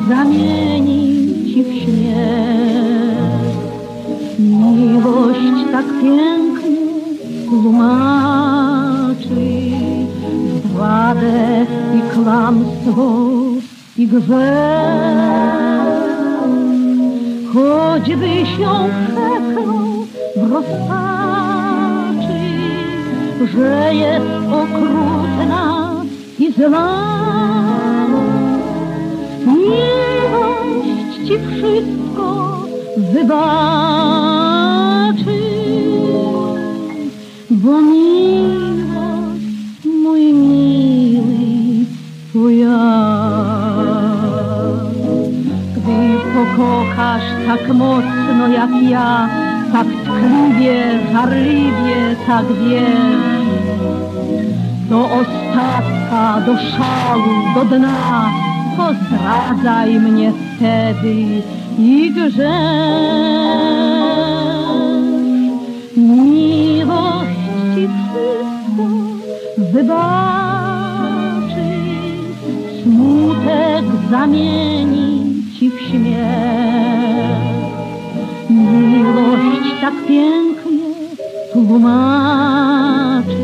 [0.00, 3.20] Smutek zamieni ci w śmiech.
[4.38, 6.76] Miłość tak pięknie
[7.48, 9.20] tłumaczy
[10.64, 13.06] zdradę i kłamstwo
[13.96, 14.30] i grzech.
[17.54, 20.80] Choćby się przeklął w rozpaczy,
[23.54, 25.94] że jest okrutna
[26.38, 27.59] i zła.
[31.30, 32.26] Ci wszystko
[33.12, 34.60] wybaczy,
[37.50, 39.44] bo miłość,
[40.02, 41.86] mój miły,
[42.32, 42.80] to ja.
[45.76, 49.28] Gdy pokochasz tak mocno jak ja,
[49.72, 53.46] tak tkliwie, żarliwie, tak wiesz,
[54.88, 58.30] do ostatka, do szału, do dna,
[58.76, 61.42] to zdradzaj mnie wtedy
[61.78, 62.40] i grzesz.
[65.96, 67.40] Miłość
[67.74, 68.84] ci wszystko
[69.72, 70.10] wybaczy,
[72.82, 77.40] smutek zamieni ci w śmiech.
[78.50, 80.94] Miłość tak pięknie
[81.52, 83.36] tłumaczy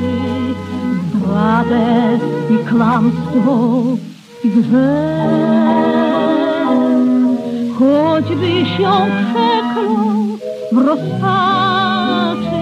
[1.14, 2.18] zdradę
[2.50, 3.82] i kłamstwo
[4.44, 5.55] i grzech.
[7.78, 10.38] Choćby się przeklął
[10.72, 12.56] w rozpaczy,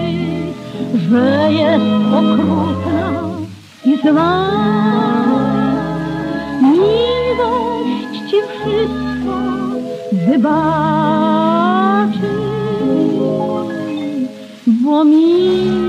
[1.09, 3.07] że jest okrutna
[3.85, 4.35] i zła.
[6.61, 9.35] Miłość ci wszystko
[10.27, 11.51] wybaczy,
[14.65, 15.84] bo miłość,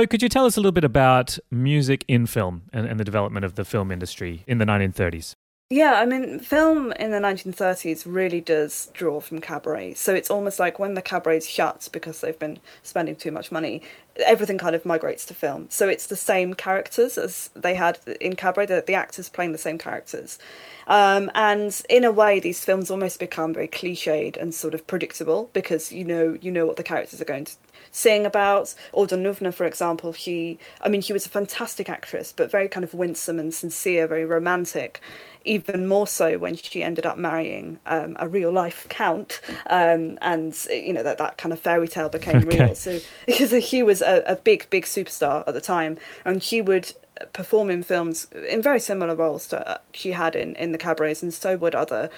[0.00, 3.04] So, could you tell us a little bit about music in film and, and the
[3.04, 5.34] development of the film industry in the 1930s?
[5.68, 9.92] Yeah, I mean, film in the 1930s really does draw from cabaret.
[9.94, 13.82] So it's almost like when the cabarets shut because they've been spending too much money,
[14.24, 15.66] everything kind of migrates to film.
[15.68, 19.58] So it's the same characters as they had in cabaret, the, the actors playing the
[19.58, 20.38] same characters.
[20.86, 25.50] Um, and in a way, these films almost become very cliched and sort of predictable
[25.52, 27.54] because you know you know what the characters are going to
[27.90, 28.74] sing about.
[28.92, 32.94] Ordonówna, for example, she, I mean, she was a fantastic actress, but very kind of
[32.94, 35.00] winsome and sincere, very romantic.
[35.42, 40.54] Even more so when she ended up marrying um, a real life count, um, and
[40.68, 42.44] you know that that kind of fairy tale became Okay.
[42.44, 42.74] real.
[42.74, 46.92] So because he was a, a big, big superstar at the time, and she would
[47.32, 51.22] perform in films in very similar roles to uh, she had in in the cabarets,
[51.22, 52.10] and so would other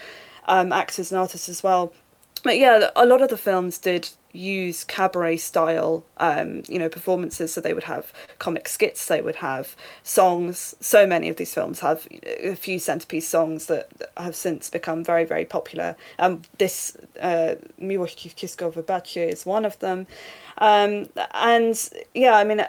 [0.47, 1.93] um, actors and artists as well
[2.43, 7.53] but yeah, a lot of the films did use cabaret style, um, you know, performances.
[7.53, 10.74] So they would have comic skits, they would have songs.
[10.80, 15.24] So many of these films have a few centerpiece songs that have since become very,
[15.24, 15.97] very popular.
[16.18, 20.07] Um, this uh, Miłość Kisko Wybaczy is one of them.
[20.59, 22.61] Um, and yeah, I mean,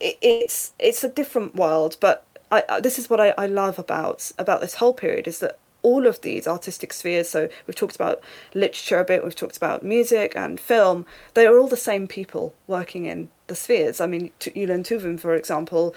[0.00, 3.78] it, it's it's a different world, but I, I, this is what I, I love
[3.78, 7.94] about about this whole period is that all of these artistic spheres so we've talked
[7.94, 8.20] about
[8.54, 12.54] literature a bit we've talked about music and film they are all the same people
[12.66, 15.94] working in the spheres i mean T- Julian Tuwim for example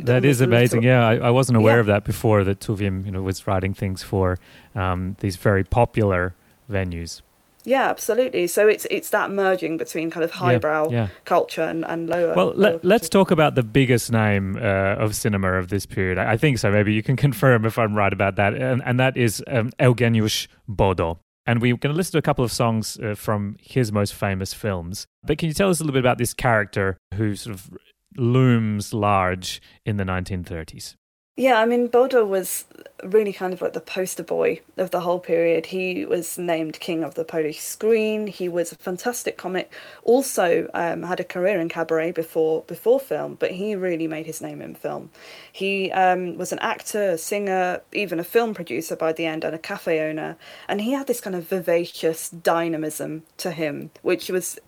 [0.00, 0.82] That is little- amazing.
[0.82, 1.80] Yeah, I, I wasn't aware Yeah.
[1.80, 2.44] of that before.
[2.44, 4.38] That Tuwim, you know, was writing things for
[4.74, 6.34] um, these very popular
[6.70, 7.22] venues.
[7.64, 11.08] Yeah absolutely so it's it's that merging between kind of highbrow yeah.
[11.24, 15.14] culture and, and lower Well, lower let, let's talk about the biggest name uh, of
[15.14, 16.18] cinema of this period.
[16.18, 16.70] I, I think so.
[16.70, 18.54] Maybe you can confirm if I'm right about that.
[18.54, 21.18] And, and that is um, Eugeniusz Bodo.
[21.46, 24.52] And we're going to listen to a couple of songs uh, from his most famous
[24.52, 25.06] films.
[25.24, 27.70] But can you tell us a little bit about this character who sort of
[28.16, 30.96] looms large in the 1930s?
[31.36, 32.66] Yeah, I mean, Bodo was
[33.04, 35.66] really kind of like the poster boy of the whole period.
[35.66, 38.26] He was named king of the Polish screen.
[38.26, 39.72] He was a fantastic comic.
[40.02, 44.40] Also um, had a career in cabaret before before film, but he really made his
[44.40, 45.10] name in film.
[45.52, 49.54] He um, was an actor, a singer, even a film producer by the end, and
[49.54, 50.36] a cafe owner.
[50.68, 54.58] And he had this kind of vivacious dynamism to him, which was,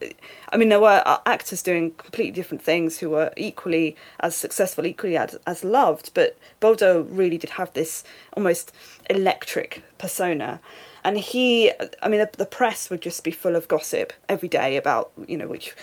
[0.50, 4.86] I mean, there were uh, actors doing completely different things who were equally as successful,
[4.86, 8.04] equally as, as loved, but Bodo really did have this
[8.34, 8.72] almost
[9.08, 10.60] electric persona.
[11.04, 14.76] And he, I mean, the, the press would just be full of gossip every day
[14.76, 15.74] about, you know, which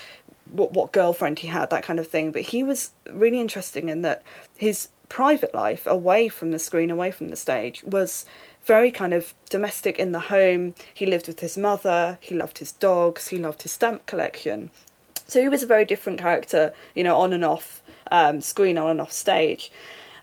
[0.52, 2.32] what, what girlfriend he had, that kind of thing.
[2.32, 4.24] But he was really interesting in that
[4.58, 8.26] his private life, away from the screen, away from the stage, was
[8.66, 10.76] very kind of domestic in the home.
[10.94, 14.70] He lived with his mother, he loved his dogs, he loved his stamp collection.
[15.28, 17.82] So he was a very different character, you know, on and off
[18.12, 19.72] um, screen, on and off stage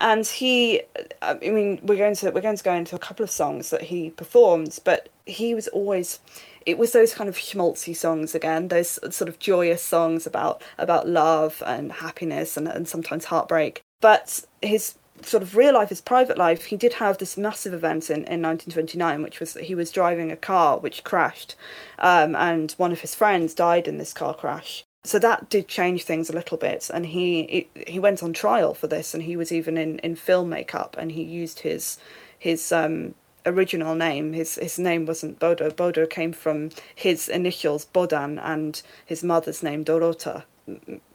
[0.00, 0.82] and he
[1.22, 3.82] i mean we're going to we're going to go into a couple of songs that
[3.82, 6.20] he performed but he was always
[6.66, 11.08] it was those kind of schmaltzy songs again those sort of joyous songs about about
[11.08, 13.82] love and happiness and, and sometimes heartbreak.
[14.00, 18.10] But his sort of real life his private life he did have this massive event
[18.10, 21.54] in, in 1929 which was that he was driving a car which crashed
[22.00, 26.04] um, and one of his friends died in this car crash so that did change
[26.04, 29.52] things a little bit and he he went on trial for this and he was
[29.52, 31.98] even in in film makeup and he used his
[32.38, 33.14] his um
[33.46, 34.32] original name.
[34.32, 35.70] His his name wasn't bodo.
[35.70, 40.44] Bodo came from his initials Bohdan and his mother's name dorota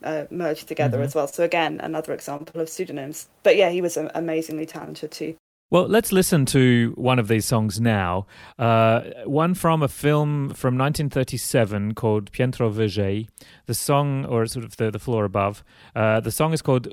[0.02, 1.04] uh, merged together mm-hmm.
[1.04, 1.28] as well.
[1.28, 3.28] So again another example of pseudonyms.
[3.42, 5.36] But yeah he was amazingly talented too
[5.72, 8.26] well, let's listen to one of these songs now.
[8.58, 13.26] Uh, one from a film from 1937 called Piętro Wyżej.
[13.64, 15.64] The song, or sort of the, the floor above,
[15.96, 16.88] uh, the song is called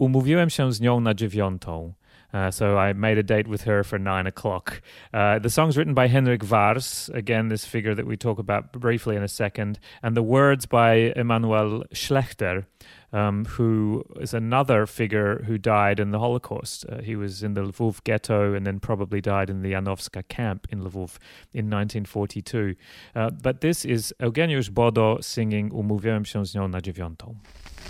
[0.00, 1.92] Umówiłem się z nią na dziewiątą.
[2.32, 4.82] Uh, so I made a date with her for nine o'clock.
[5.12, 9.16] Uh, the song's written by Henryk Wars, again, this figure that we talk about briefly
[9.16, 12.64] in a second, and the words by Emanuel Schlechter,
[13.12, 16.86] um, who is another figure who died in the Holocaust.
[16.88, 20.66] Uh, he was in the Lvov ghetto and then probably died in the Janowska camp
[20.70, 21.18] in Lvov
[21.52, 22.74] in 1942.
[23.14, 27.34] Uh, but this is Eugeniusz Bodo singing Umówiłem się z nią na dziewiątą.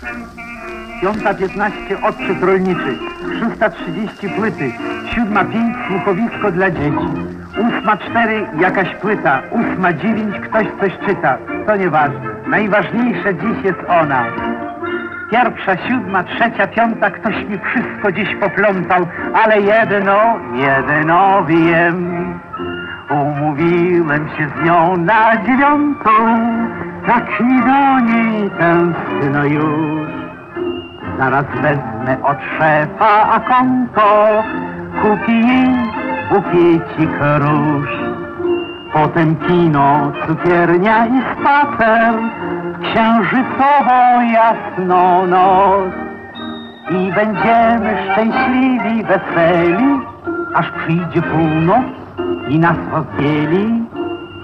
[1.01, 2.97] Piąta piętnaście odczyt rolniczy,
[3.35, 4.71] 330 płyty,
[5.15, 7.07] siódma pięć słuchowisko dla dzieci,
[7.57, 11.37] ósma cztery jakaś płyta, ósma dziewięć ktoś coś czyta,
[11.67, 12.29] to nieważne.
[12.47, 14.25] Najważniejsze dziś jest ona.
[15.31, 22.39] Pierwsza, siódma, trzecia, piąta, ktoś mi wszystko dziś poplątał, ale jedno, jedno wiem.
[23.09, 26.11] Umówiłem się z nią na dziewiątą,
[27.07, 30.22] tak mi do niej tęskno już.
[31.17, 34.43] Zaraz wezmę od szefa a konto,
[35.01, 35.69] kupi jej
[36.29, 37.89] bukiecik róż.
[38.93, 42.13] Potem kino, cukiernia i spacer,
[42.81, 45.93] księżycowo jasno noc.
[46.89, 49.99] I będziemy szczęśliwi, weseli,
[50.55, 51.85] aż przyjdzie północ
[52.49, 53.83] i nas rozdzieli.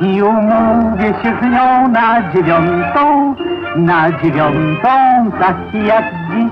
[0.01, 3.35] I umówię się z nią na dziewiątą,
[3.75, 4.89] na dziewiątą,
[5.39, 6.51] taki jak dziś.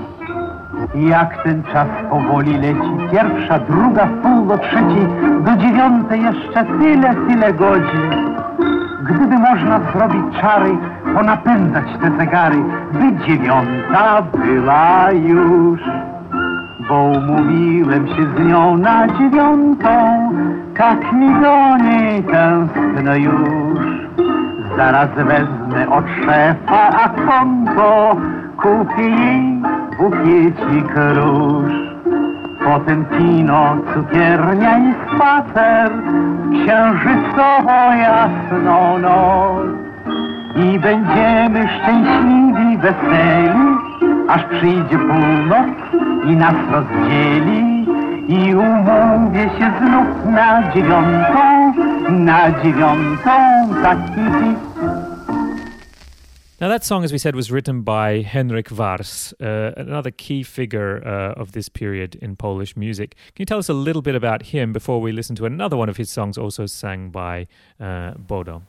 [0.94, 5.08] Jak ten czas powoli leci, pierwsza, druga, pół do trzeciej,
[5.40, 8.34] do dziewiątej jeszcze tyle, tyle godzin.
[9.02, 10.76] Gdyby można zrobić czary,
[11.14, 15.80] ponapędzać te zegary, by dziewiąta była już.
[16.88, 20.30] Bo umówiłem się z nią na dziewiątą,
[20.76, 23.80] tak mi do niej tęskno już.
[24.76, 28.16] Zaraz wezmę od szefa a konto,
[28.56, 29.62] kupię jej
[29.98, 31.72] bukiecik róż.
[32.64, 35.90] Potem kino, cukiernia i spacer,
[36.52, 39.66] księżycowo jasno noc.
[40.56, 43.76] I będziemy szczęśliwi, weseli,
[44.28, 47.86] aż przyjdzie północ i nas rozdzieli.
[48.28, 51.72] I umówię się znów na dziewiątą,
[52.10, 53.30] na dziewiątą,
[53.82, 54.20] taki
[56.60, 61.00] Now, that song, as we said, was written by Henryk Wars, uh, another key figure
[61.06, 63.14] uh, of this period in Polish music.
[63.36, 65.88] Can you tell us a little bit about him before we listen to another one
[65.88, 67.46] of his songs, also sung by
[67.78, 68.62] uh, Bodo?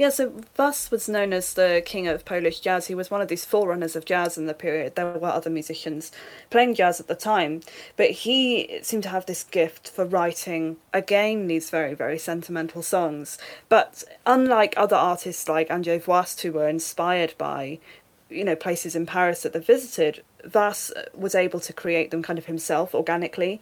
[0.00, 2.86] Yeah, so Wars was known as the king of Polish jazz.
[2.86, 4.94] He was one of these forerunners of jazz in the period.
[4.94, 6.10] There were other musicians
[6.48, 7.60] playing jazz at the time,
[7.98, 13.36] but he seemed to have this gift for writing, again, these very, very sentimental songs.
[13.68, 17.78] But unlike other artists like Andrzej Włast, who were inspired by
[18.30, 20.22] you know places in Paris that they visited,
[20.54, 23.60] Wars was able to create them kind of himself organically,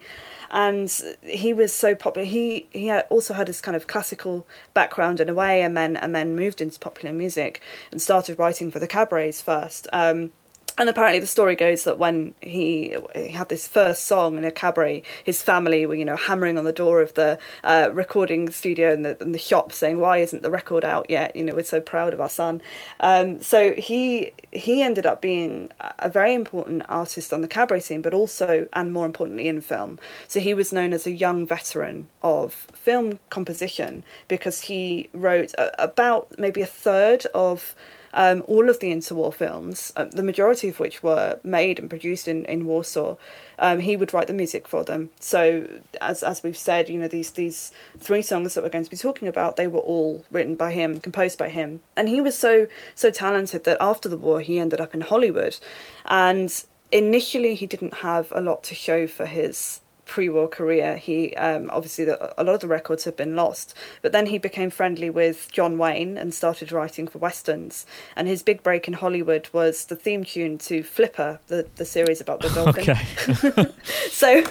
[0.51, 0.91] and
[1.23, 2.27] he was so popular.
[2.27, 6.15] He he also had this kind of classical background in a way, and then and
[6.15, 9.89] then moved into popular music and started writing for the cabarets first.
[9.93, 10.33] Um,
[10.79, 14.51] and apparently the story goes that when he, he had this first song in a
[14.51, 18.93] cabaret, his family were, you know, hammering on the door of the uh, recording studio
[18.93, 21.35] and the, and the shop saying, why isn't the record out yet?
[21.35, 22.62] You know, we're so proud of our son.
[23.01, 28.01] Um, so he he ended up being a very important artist on the cabaret scene,
[28.01, 29.99] but also, and more importantly, in film.
[30.26, 35.83] So he was known as a young veteran of film composition because he wrote a,
[35.83, 37.74] about maybe a third of
[38.15, 42.29] um, all of the interwar films, uh, the majority of which were made and produced
[42.29, 43.17] in, in Warsaw,
[43.59, 45.11] um, he would write the music for them.
[45.21, 45.69] So,
[46.01, 48.97] as as we've said, you know these these three songs that we're going to be
[48.97, 52.67] talking about, they were all written by him, composed by him, and he was so
[52.95, 55.59] so talented that after the war he ended up in Hollywood,
[56.07, 60.97] and initially he didn't have a lot to show for his pre-war career.
[60.97, 64.39] He um, obviously the, a lot of the records have been lost, but then he
[64.39, 67.87] became friendly with John Wayne and started writing for westerns.
[68.17, 72.21] And his big break in Hollywood was the theme tune to Flipper, the, the series
[72.21, 72.91] about the dolphin.
[72.91, 73.71] Okay.
[74.11, 74.43] so,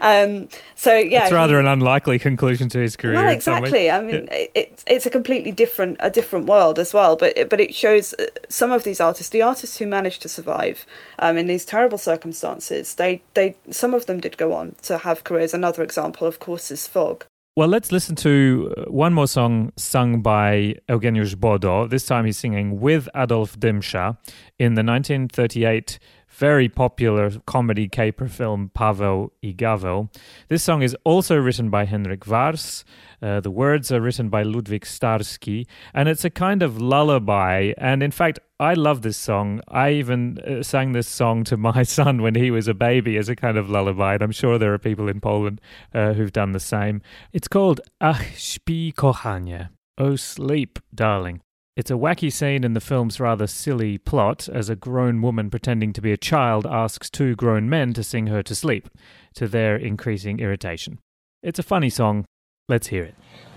[0.00, 3.14] um, so yeah, it's rather he, an unlikely conclusion to his career.
[3.14, 3.90] Well, exactly.
[3.90, 4.46] I mean, yeah.
[4.54, 7.16] it, it's a completely different a different world as well.
[7.16, 10.28] But it, but it shows uh, some of these artists, the artists who managed to
[10.28, 10.84] survive
[11.20, 12.96] um, in these terrible circumstances.
[12.96, 15.54] They they some of them did go on to have careers.
[15.54, 17.24] Another example, of course, is Fogg.
[17.56, 21.88] Well, let's listen to uh, one more song sung by Eugeniusz Bodo.
[21.88, 24.16] This time he's singing with Adolf Dymsza
[24.58, 25.98] in the 1938
[26.38, 30.08] very popular comedy caper film Paweł i.
[30.48, 32.84] This song is also written by Henryk Wars.
[33.20, 37.72] Uh, the words are written by Ludwik Starski, and it's a kind of lullaby.
[37.76, 39.60] And in fact, I love this song.
[39.68, 43.28] I even uh, sang this song to my son when he was a baby as
[43.28, 45.60] a kind of lullaby, and I'm sure there are people in Poland
[45.92, 47.02] uh, who've done the same.
[47.32, 49.70] It's called Ach, śpi kochanie.
[49.98, 51.40] Oh, sleep, darling.
[51.78, 55.92] It's a wacky scene in the film's rather silly plot as a grown woman pretending
[55.92, 58.88] to be a child asks two grown men to sing her to sleep,
[59.34, 60.98] to their increasing irritation.
[61.40, 62.24] It's a funny song.
[62.68, 63.14] Let's hear it.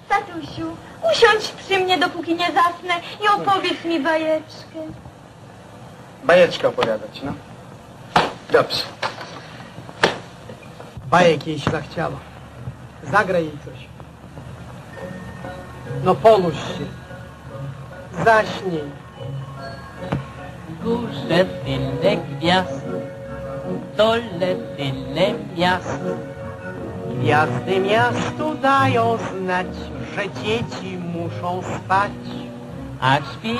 [0.08, 0.78] Tatusiu,
[1.12, 4.80] usiądź przy mnie, dopóki nie zasnę i opowiedz mi bajeczkę.
[6.24, 7.34] Bajeczkę opowiadać, no.
[8.52, 8.84] Dobrze.
[11.10, 12.20] Bajek jej szlachciała.
[13.04, 13.88] Zagraj jej coś.
[16.04, 17.01] No ponuś się.
[18.14, 18.84] Zaśnij.
[20.84, 22.86] Górze tyle gwiazd,
[23.98, 26.02] dole tyle miast.
[27.20, 29.68] Gwiazdy miastu dają znać,
[30.16, 32.12] że dzieci muszą spać.
[33.02, 33.58] A śpi,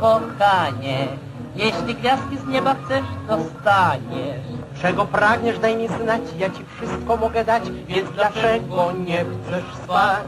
[0.00, 1.08] kochanie,
[1.56, 4.44] jeśli gwiazdki z nieba chcesz, dostaniesz.
[4.82, 10.26] Czego pragniesz, daj mi znać, ja ci wszystko mogę dać, więc dlaczego nie chcesz spać?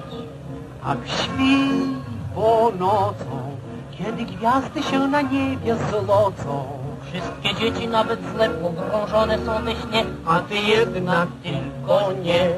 [0.84, 1.68] Ach, śpi,
[2.34, 3.56] bo nocą,
[3.98, 6.64] kiedy gwiazdy się na niebie zlocą.
[7.06, 12.50] Wszystkie dzieci, nawet zle pogrążone są we śnie, a ty jednak tylko nie.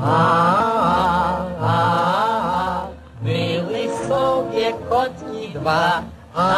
[0.00, 2.86] A, a,
[3.22, 6.02] były sobie kotki dwa,
[6.34, 6.56] a,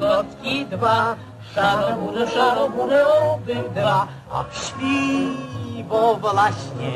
[0.00, 1.16] kotki dwa,
[1.54, 5.28] szarobury, szarobury obydwa, a śpi,
[5.92, 6.90] bo właśnie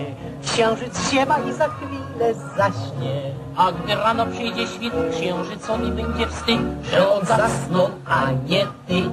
[0.44, 3.22] księżyc siewa i za chwilę zaśnie.
[3.56, 9.10] A gdy rano przyjdzie świt, księżycowi będzie wstyd, że on zasnął, a nie ty.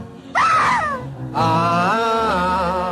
[1.33, 1.91] A,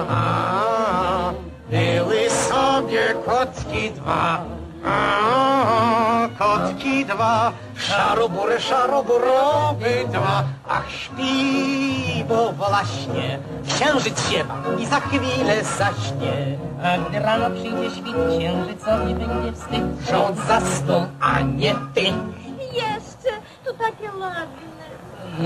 [0.10, 1.34] a,
[1.70, 4.46] były sobie kotki dwa,
[4.86, 15.64] a, kotki dwa, szarobury, szaroburowy dwa, ach śpi, bo właśnie księżyc siewa i za chwilę
[15.64, 16.58] zaśnie.
[16.84, 22.02] A gdy rano przyjdzie świt, księżycowi będzie wstyd, on zasnął, a nie ty.
[22.74, 23.32] Jeszcze,
[23.66, 24.72] to takie ładne.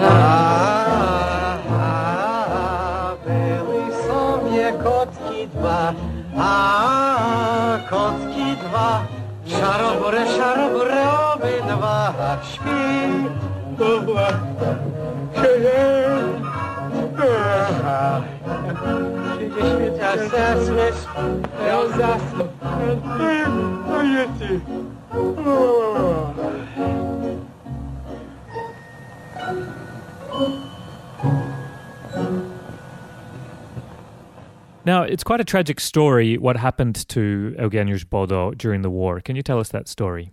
[0.03, 5.93] A, a, były sobie kotki dwa,
[6.37, 9.03] a kotki dwa,
[9.47, 11.01] szarobury, szarobury
[11.33, 12.69] obydwa, śpi,
[13.77, 14.65] to właśnie,
[19.33, 21.05] Przyjdzie świt, a zasnesz,
[21.67, 23.45] ja zasnę, a ty,
[24.39, 24.59] ty.
[25.49, 26.15] O.
[34.85, 39.19] Now, it's quite a tragic story what happened to Eugeniusz Bodo during the war.
[39.19, 40.31] Can you tell us that story?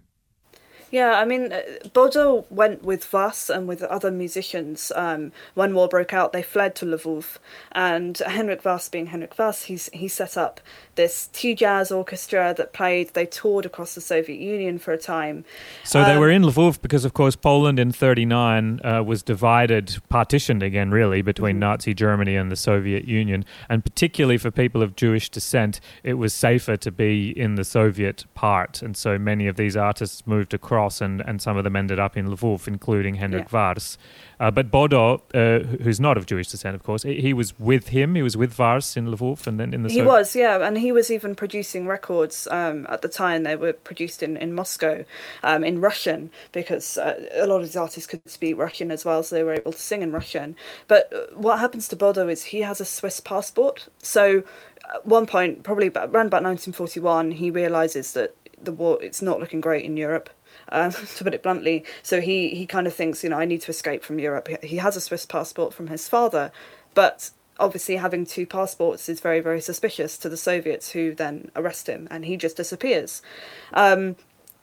[0.93, 1.63] Yeah, I mean, uh,
[1.95, 4.93] Bodo went with Wars and with other musicians.
[4.95, 7.39] Um, when war broke out, they fled to Lvov,
[7.73, 10.61] and Henryk Wars, being Henryk Wars, he's he set up
[10.95, 13.15] this tea jazz orchestra that played.
[13.15, 15.47] They toured across the Soviet Union for a time.
[15.83, 19.97] So they Um, were in Lvov because, of course, Poland in '39 uh, was divided,
[20.11, 23.47] partitioned again, really, between Nazi Germany and the Soviet Union.
[23.71, 28.27] And particularly for people of Jewish descent, it was safer to be in the Soviet
[28.35, 28.83] part.
[28.83, 32.17] And so many of these artists moved across, and, and some of them ended up
[32.17, 33.99] in Lvov, including Henryk Wars.
[34.41, 38.17] Uh, but Bodo, uh, who's not of Jewish descent, of course, he was with him.
[38.17, 40.91] He was with Wars in Lvov, and then in the He was, yeah, and he
[40.91, 43.45] was even producing records um, at the time.
[43.45, 45.05] They were produced in, in Moscow
[45.45, 49.23] um, in Russian because uh, a lot of these artists could speak Russian as well,
[49.23, 50.57] so they were able to sing in Russian.
[50.89, 53.89] But uh, what happens to Bodo is he has a Swiss passport.
[54.03, 54.43] So
[54.93, 59.61] at one point, probably around about 1941, he realizes that the war it's not looking
[59.61, 60.31] great in Europe.
[60.71, 63.63] Um, to put it bluntly, so he, he kind of thinks, you know, I need
[63.63, 64.49] to escape from Europe.
[64.63, 66.53] He has a Swiss passport from his father,
[66.95, 71.87] but obviously having two passports is very very suspicious to the soviets who then arrest
[71.87, 73.23] him and he just disappears
[73.75, 74.17] um,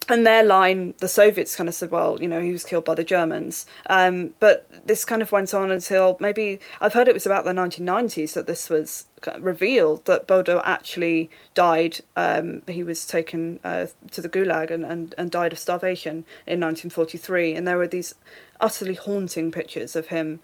[0.10, 2.96] and their line the soviets kind of said well you know he was killed by
[2.96, 7.26] the germans um, but this kind of went on until maybe i've heard it was
[7.26, 9.06] about the 1990s that this was
[9.40, 15.14] revealed that bodo actually died um, he was taken uh, to the gulag and, and,
[15.18, 18.16] and died of starvation in 1943 and there were these
[18.62, 20.40] utterly haunting pictures of him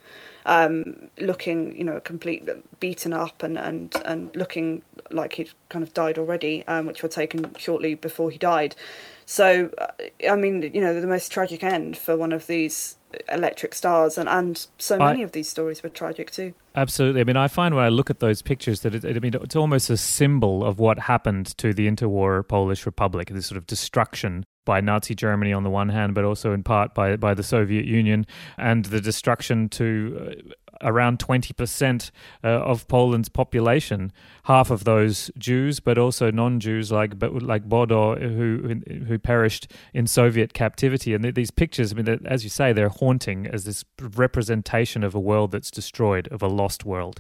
[0.46, 2.48] um, looking, you know, complete
[2.80, 7.10] beaten up and, and, and looking like he'd kind of died already, um, which were
[7.10, 8.76] taken shortly before he died.
[9.26, 9.88] So, uh,
[10.30, 12.98] I mean, you know, the most tragic end for one of these
[13.30, 16.54] electric stars, and, and so I- many of these stories were tragic too.
[16.76, 17.22] Absolutely.
[17.22, 19.56] I mean, I find when I look at those pictures that it, I mean, it's
[19.56, 24.46] almost a symbol of what happened to the interwar Polish Republic, this sort of destruction
[24.66, 27.86] by Nazi Germany on the one hand, but also in part by, by the Soviet
[27.86, 28.26] Union,
[28.58, 32.12] and the destruction to uh, around 20%
[32.44, 34.12] uh, of Poland's population,
[34.44, 40.54] half of those Jews, but also non-Jews like like Bodo, who who perished in Soviet
[40.54, 41.14] captivity.
[41.14, 45.20] And these pictures, I mean, as you say, they're haunting as this representation of a
[45.20, 47.20] world that's destroyed, of a lost world.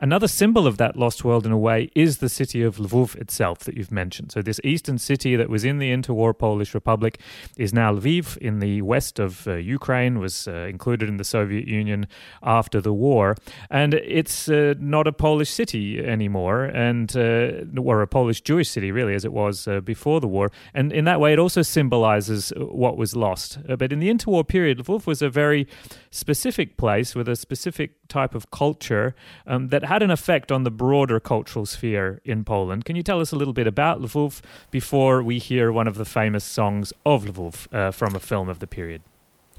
[0.00, 3.60] Another symbol of that lost world, in a way, is the city of Lviv itself
[3.60, 4.32] that you've mentioned.
[4.32, 7.20] So this eastern city that was in the interwar Polish Republic
[7.56, 11.68] is now Lviv in the west of uh, Ukraine, was uh, included in the Soviet
[11.68, 12.08] Union
[12.42, 13.36] after the war,
[13.70, 18.90] and it's uh, not a Polish city anymore, and uh, or a Polish Jewish city
[18.92, 20.50] really, as it was uh, before the war.
[20.74, 23.58] And in that way, it also symbolizes what was lost.
[23.68, 25.66] Uh, but in the interwar period, Lvov was a very
[26.10, 29.14] specific place with a specific type of culture
[29.46, 32.84] um, that had an effect on the broader cultural sphere in Poland.
[32.84, 34.40] Can you tell us a little bit about Lvov
[34.70, 38.58] before we hear one of the famous songs of Lvov uh, from a film of
[38.58, 39.02] the period?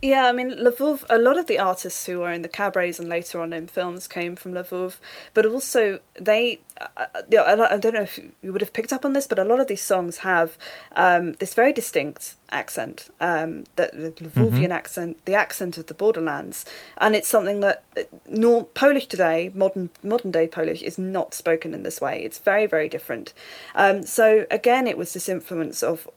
[0.04, 3.08] Yeah, I mean, Lvov, a lot of the artists who were in the cabarets and
[3.08, 4.97] later on in films came from Lvov,
[5.34, 9.14] but also they, uh, I I don't know if you would have picked up on
[9.14, 10.58] this, but a lot of these songs have
[10.97, 16.66] um, this very distinct accent, um, that the Lvovian accent, the accent of the borderlands,
[16.97, 17.84] and it's something that
[18.30, 22.24] nor Polish today, modern modern day Polish, is not spoken in this way.
[22.24, 23.34] It's very very different.
[23.76, 26.08] Um, so again, it was this influence of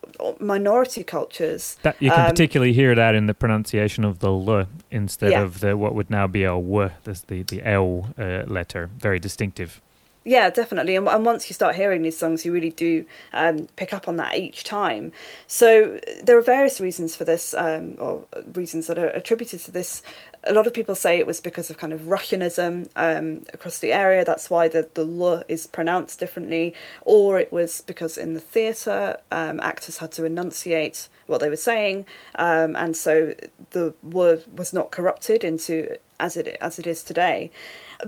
[0.40, 1.76] minority cultures.
[1.82, 5.42] That you can um, particularly hear that in the pronunciation of the l instead Yeah.
[5.42, 8.90] of the what would now be a w, the the l uh, letter.
[8.98, 9.80] Very distinctive.
[10.26, 10.96] Yeah, definitely.
[10.96, 14.16] And, and once you start hearing these songs, you really do um, pick up on
[14.16, 15.12] that each time.
[15.46, 20.02] So there are various reasons for this, um, or reasons that are attributed to this.
[20.42, 23.92] A lot of people say it was because of kind of Russianism um, across the
[23.92, 24.24] area.
[24.24, 26.74] That's why the, the L is pronounced differently.
[27.02, 31.54] Or it was because in the theatre, um, actors had to enunciate what they were
[31.54, 32.04] saying.
[32.34, 33.32] Um, and so
[33.70, 37.50] the word was not corrupted into as it as it is today.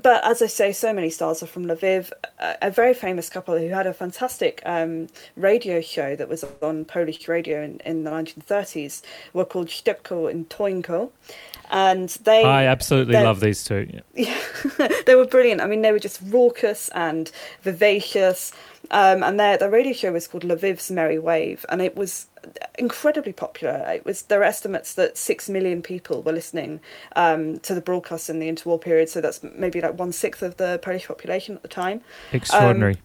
[0.03, 2.13] But as I say, so many stars are from Lviv.
[2.39, 6.85] A, a very famous couple who had a fantastic um, radio show that was on
[6.85, 11.11] Polish radio in, in the 1930s were called Szczepko and Tońko.
[11.71, 12.45] And they.
[12.45, 14.01] I absolutely love these two.
[14.15, 14.39] Yeah.
[15.07, 15.61] they were brilliant.
[15.61, 17.31] I mean, they were just raucous and
[17.63, 18.53] vivacious.
[18.91, 22.27] Um, and their their radio show was called Lviv's Merry Wave, and it was
[22.79, 23.85] incredibly popular.
[23.89, 26.81] It was there are estimates that six million people were listening
[27.17, 29.09] um, to the broadcast in the interwar period.
[29.09, 32.01] So that's maybe like one sixth of the Polish population at the time.
[32.33, 32.97] Extraordinary.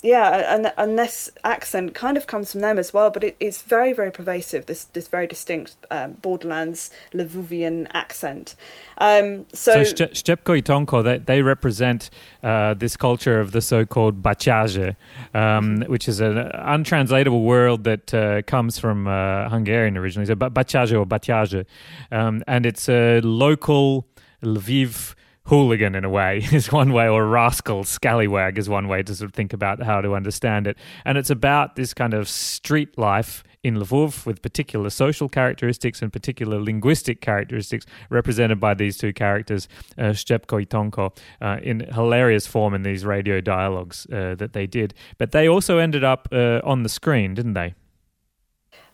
[0.00, 3.62] Yeah, and and this accent kind of comes from them as well, but it, it's
[3.62, 4.66] very very pervasive.
[4.66, 8.54] This this very distinct um, Borderlands Lvivian accent.
[8.98, 12.10] Um, so, so i Tońko, they, they represent
[12.44, 14.96] uh, this culture of the so-called baciarze,
[15.34, 20.26] um, which is an untranslatable word that uh, comes from uh, Hungarian originally.
[20.26, 21.64] So baciarze or batiage,
[22.12, 24.06] um, and it's a local
[24.44, 25.14] Lviv
[25.48, 29.30] hooligan in a way is one way, or rascal, scallywag is one way to sort
[29.30, 30.76] of think about how to understand it.
[31.04, 36.12] And it's about this kind of street life in Lvov with particular social characteristics and
[36.12, 39.68] particular linguistic characteristics represented by these two characters,
[39.98, 44.94] uh, and Tońko, uh, in hilarious form in these radio dialogues uh, that they did.
[45.16, 47.74] But they also ended up uh, on the screen, didn't they?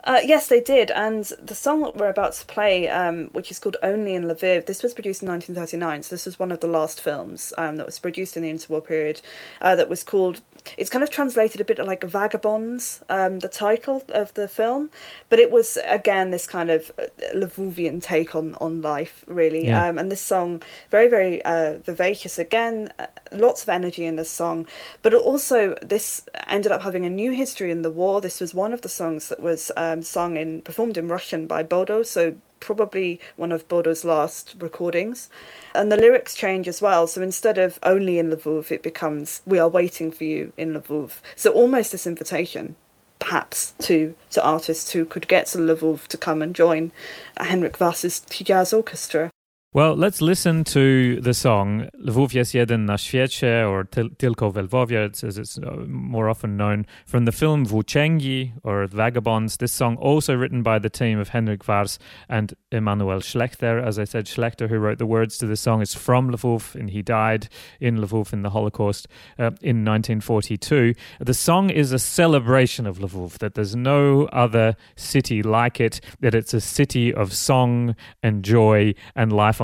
[0.05, 0.91] Uh, yes, they did.
[0.91, 4.67] And the song that we're about to play, um, which is called Only in Lviv,
[4.67, 6.03] this was produced in 1939.
[6.03, 8.87] So this was one of the last films um, that was produced in the interwar
[8.87, 9.23] period
[9.63, 10.43] uh, that was called
[10.77, 14.91] it's kind of translated a bit like Vagabonds, um, the title of the film,
[15.29, 17.05] but it was again this kind of uh,
[17.35, 19.67] Lvivian take on on life, really.
[19.67, 19.87] Yeah.
[19.87, 22.39] Um, and this song, very very uh, vivacious.
[22.39, 24.67] Again, uh, lots of energy in this song,
[25.03, 28.21] but also this ended up having a new history in the war.
[28.21, 31.63] This was one of the songs that was um, sung in performed in Russian by
[31.63, 32.35] Bodo, so
[32.65, 35.29] probably one of Bodo's last recordings.
[35.75, 37.07] And the lyrics change as well.
[37.07, 41.21] So instead of only in Lvov, it becomes we are waiting for you in Lvov.
[41.37, 42.75] So almost this invitation,
[43.19, 46.91] perhaps, to, to artists who could get to Lvov to come and join
[47.39, 49.31] Henryk Wars's jazz orchestra.
[49.75, 53.85] Well, let's listen to the song Lwów jest jeden na świecie, or
[54.19, 59.57] Tylko w Lwowie, as it's uh, more often known, from the film Włóczęgi, or Vagabonds.
[59.57, 61.99] This song also written by the team of Henryk Wars
[62.29, 63.83] and Emanuel Schlechter.
[63.85, 66.91] As I said, Schlechter, who wrote the words to the song, is from Lwów, and
[66.91, 67.49] he died
[67.81, 69.09] in Lwów in the Holocaust
[69.41, 70.95] uh, in 1942.
[71.19, 76.33] The song is a celebration of Lwów, that there's no other city like it, that
[76.33, 79.64] it's a city of song and joy and life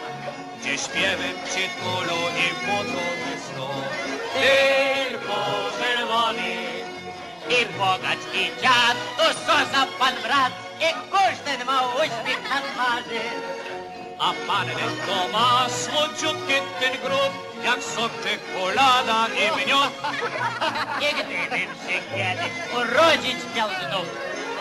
[0.71, 3.03] gdzie śpiewem przytulą i budzą
[3.45, 3.69] snu.
[4.33, 5.35] Tylko
[5.79, 6.53] czerwony
[7.49, 13.21] i bogacz i dziad, to co za pan brat i każdy ma uśmiech na twarzy.
[14.19, 19.91] A panny to ma słodziutki ten grób, jak sok czekolada i miód.
[21.07, 24.07] I gdybym się kiedyś urodzić miał znów,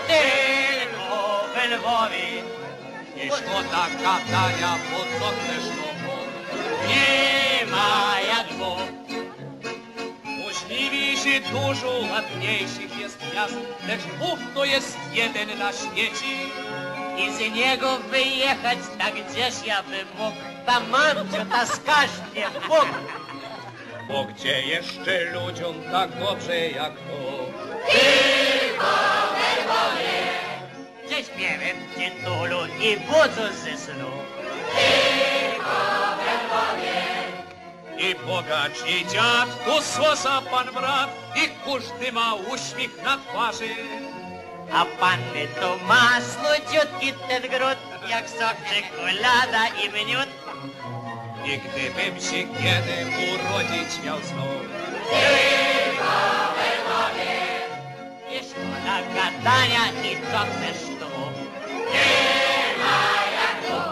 [0.07, 2.43] tylko w Lwowie,
[3.17, 5.90] i szkoda gadania, bo co też
[6.91, 8.89] nie ma jak dwóch.
[10.25, 11.11] Możliwi
[11.53, 13.55] dużo ładniejszych jest miast,
[13.89, 16.27] lecz Bóg to jest jeden na świecie.
[17.19, 20.37] I z niego wyjechać tak gdzieś ja bym mógł,
[20.67, 22.89] ta mamcio, ta skaźnie Bóg.
[24.09, 27.47] Bo gdzie jeszcze ludziom tak dobrze jak to?
[27.93, 28.87] Tylko
[29.61, 30.21] Lwowie!
[31.07, 34.11] Gdzie śpiewem tytulu i budzą ze snu.
[37.99, 43.75] I bogacz, i dziad, tu słosa pan brat, i każdy ma uśmiech na twarzy.
[44.73, 50.29] A panny to masło, ciutki ten gród, jak sok czekolada i miód.
[51.45, 52.97] I gdybym się kiedy
[53.33, 54.63] urodzić miał znów,
[58.31, 61.11] i szkoda gadania i co też tu.
[61.93, 63.01] Nie ma
[63.37, 63.83] jak tu.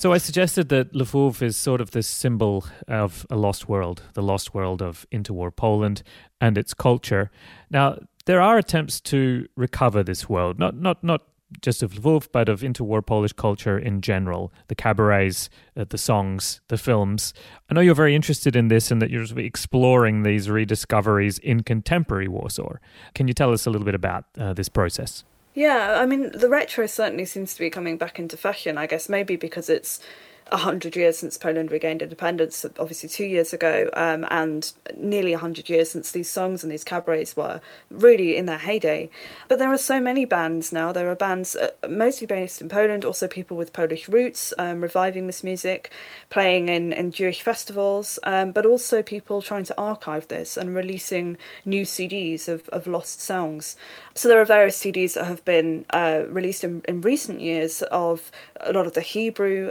[0.00, 4.22] So I suggested that Lvov is sort of this symbol of a lost world, the
[4.22, 6.02] lost world of interwar Poland
[6.40, 7.30] and its culture.
[7.68, 11.24] Now, there are attempts to recover this world, not not not
[11.60, 16.62] just of Lvov, but of interwar Polish culture in general, the cabarets, uh, the songs,
[16.68, 17.34] the films.
[17.68, 22.26] I know you're very interested in this and that you're exploring these rediscoveries in contemporary
[22.28, 22.76] Warsaw.
[23.14, 25.24] Can you tell us a little bit about uh, this process?
[25.54, 29.08] Yeah, I mean, the retro certainly seems to be coming back into fashion, I guess,
[29.08, 30.00] maybe because it's
[30.52, 35.38] a hundred years since Poland regained independence, obviously two years ago, um, and nearly a
[35.38, 39.10] hundred years since these songs and these cabarets were really in their heyday.
[39.48, 40.92] But there are so many bands now.
[40.92, 45.26] There are bands uh, mostly based in Poland, also people with Polish roots um, reviving
[45.26, 45.90] this music,
[46.30, 51.36] playing in, in Jewish festivals, um, but also people trying to archive this and releasing
[51.64, 53.76] new CDs of, of lost songs.
[54.14, 58.32] So there are various CDs that have been uh, released in, in recent years of
[58.60, 59.70] a lot of the Hebrew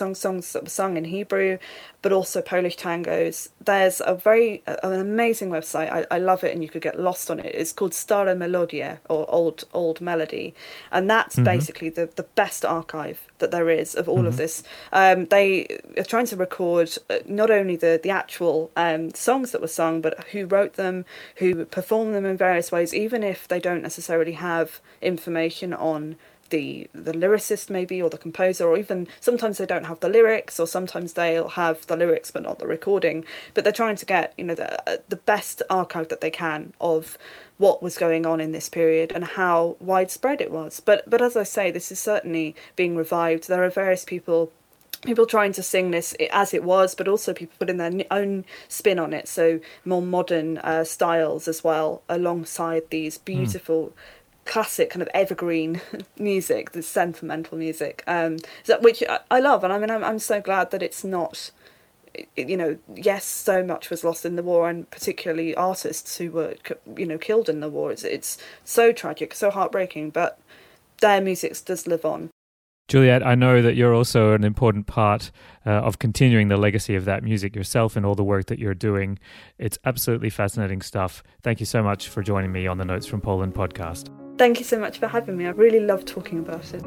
[0.00, 1.58] songs, songs that were sung in Hebrew,
[2.02, 3.50] but also Polish tangos.
[3.70, 5.90] There's a very an amazing website.
[5.92, 7.54] I, I love it, and you could get lost on it.
[7.54, 10.54] It's called Stara Melodia or Old Old Melody,
[10.90, 11.52] and that's mm-hmm.
[11.52, 14.26] basically the the best archive that there is of all mm-hmm.
[14.26, 14.62] of this.
[14.92, 19.60] Um, they are trying to record uh, not only the the actual um, songs that
[19.60, 21.04] were sung, but who wrote them,
[21.36, 26.16] who performed them in various ways, even if they don't necessarily have information on
[26.50, 30.60] the the lyricist maybe or the composer or even sometimes they don't have the lyrics
[30.60, 33.24] or sometimes they'll have the lyrics but not the recording
[33.54, 36.72] but they're trying to get you know the uh, the best archive that they can
[36.80, 37.16] of
[37.58, 41.36] what was going on in this period and how widespread it was but but as
[41.36, 44.52] i say this is certainly being revived there are various people
[45.02, 48.98] people trying to sing this as it was, but also people putting their own spin
[48.98, 49.28] on it.
[49.28, 53.24] So more modern uh, styles as well, alongside these hmm.
[53.24, 53.86] beautiful.
[53.86, 53.92] Mm
[54.50, 55.80] classic kind of evergreen
[56.18, 58.38] music, the sentimental music, um,
[58.80, 61.52] which I love, and I mean I'm I'm so glad that it's not.
[62.36, 66.56] You know, yes, so much was lost in the war, and particularly artists who were,
[66.96, 67.92] you know, killed in the war.
[67.92, 70.40] It's, it's so tragic, so heartbreaking, but
[71.00, 72.30] their music does live on.
[72.88, 75.30] Juliette, I know that you're also an important part
[75.64, 78.74] uh, of continuing the legacy of that music yourself and all the work that you're
[78.74, 79.20] doing.
[79.56, 81.22] It's absolutely fascinating stuff.
[81.44, 84.10] Thank you so much for joining me on the Notes from Poland podcast.
[84.40, 85.44] Thank you so much for having me.
[85.44, 86.82] I really love talking about it.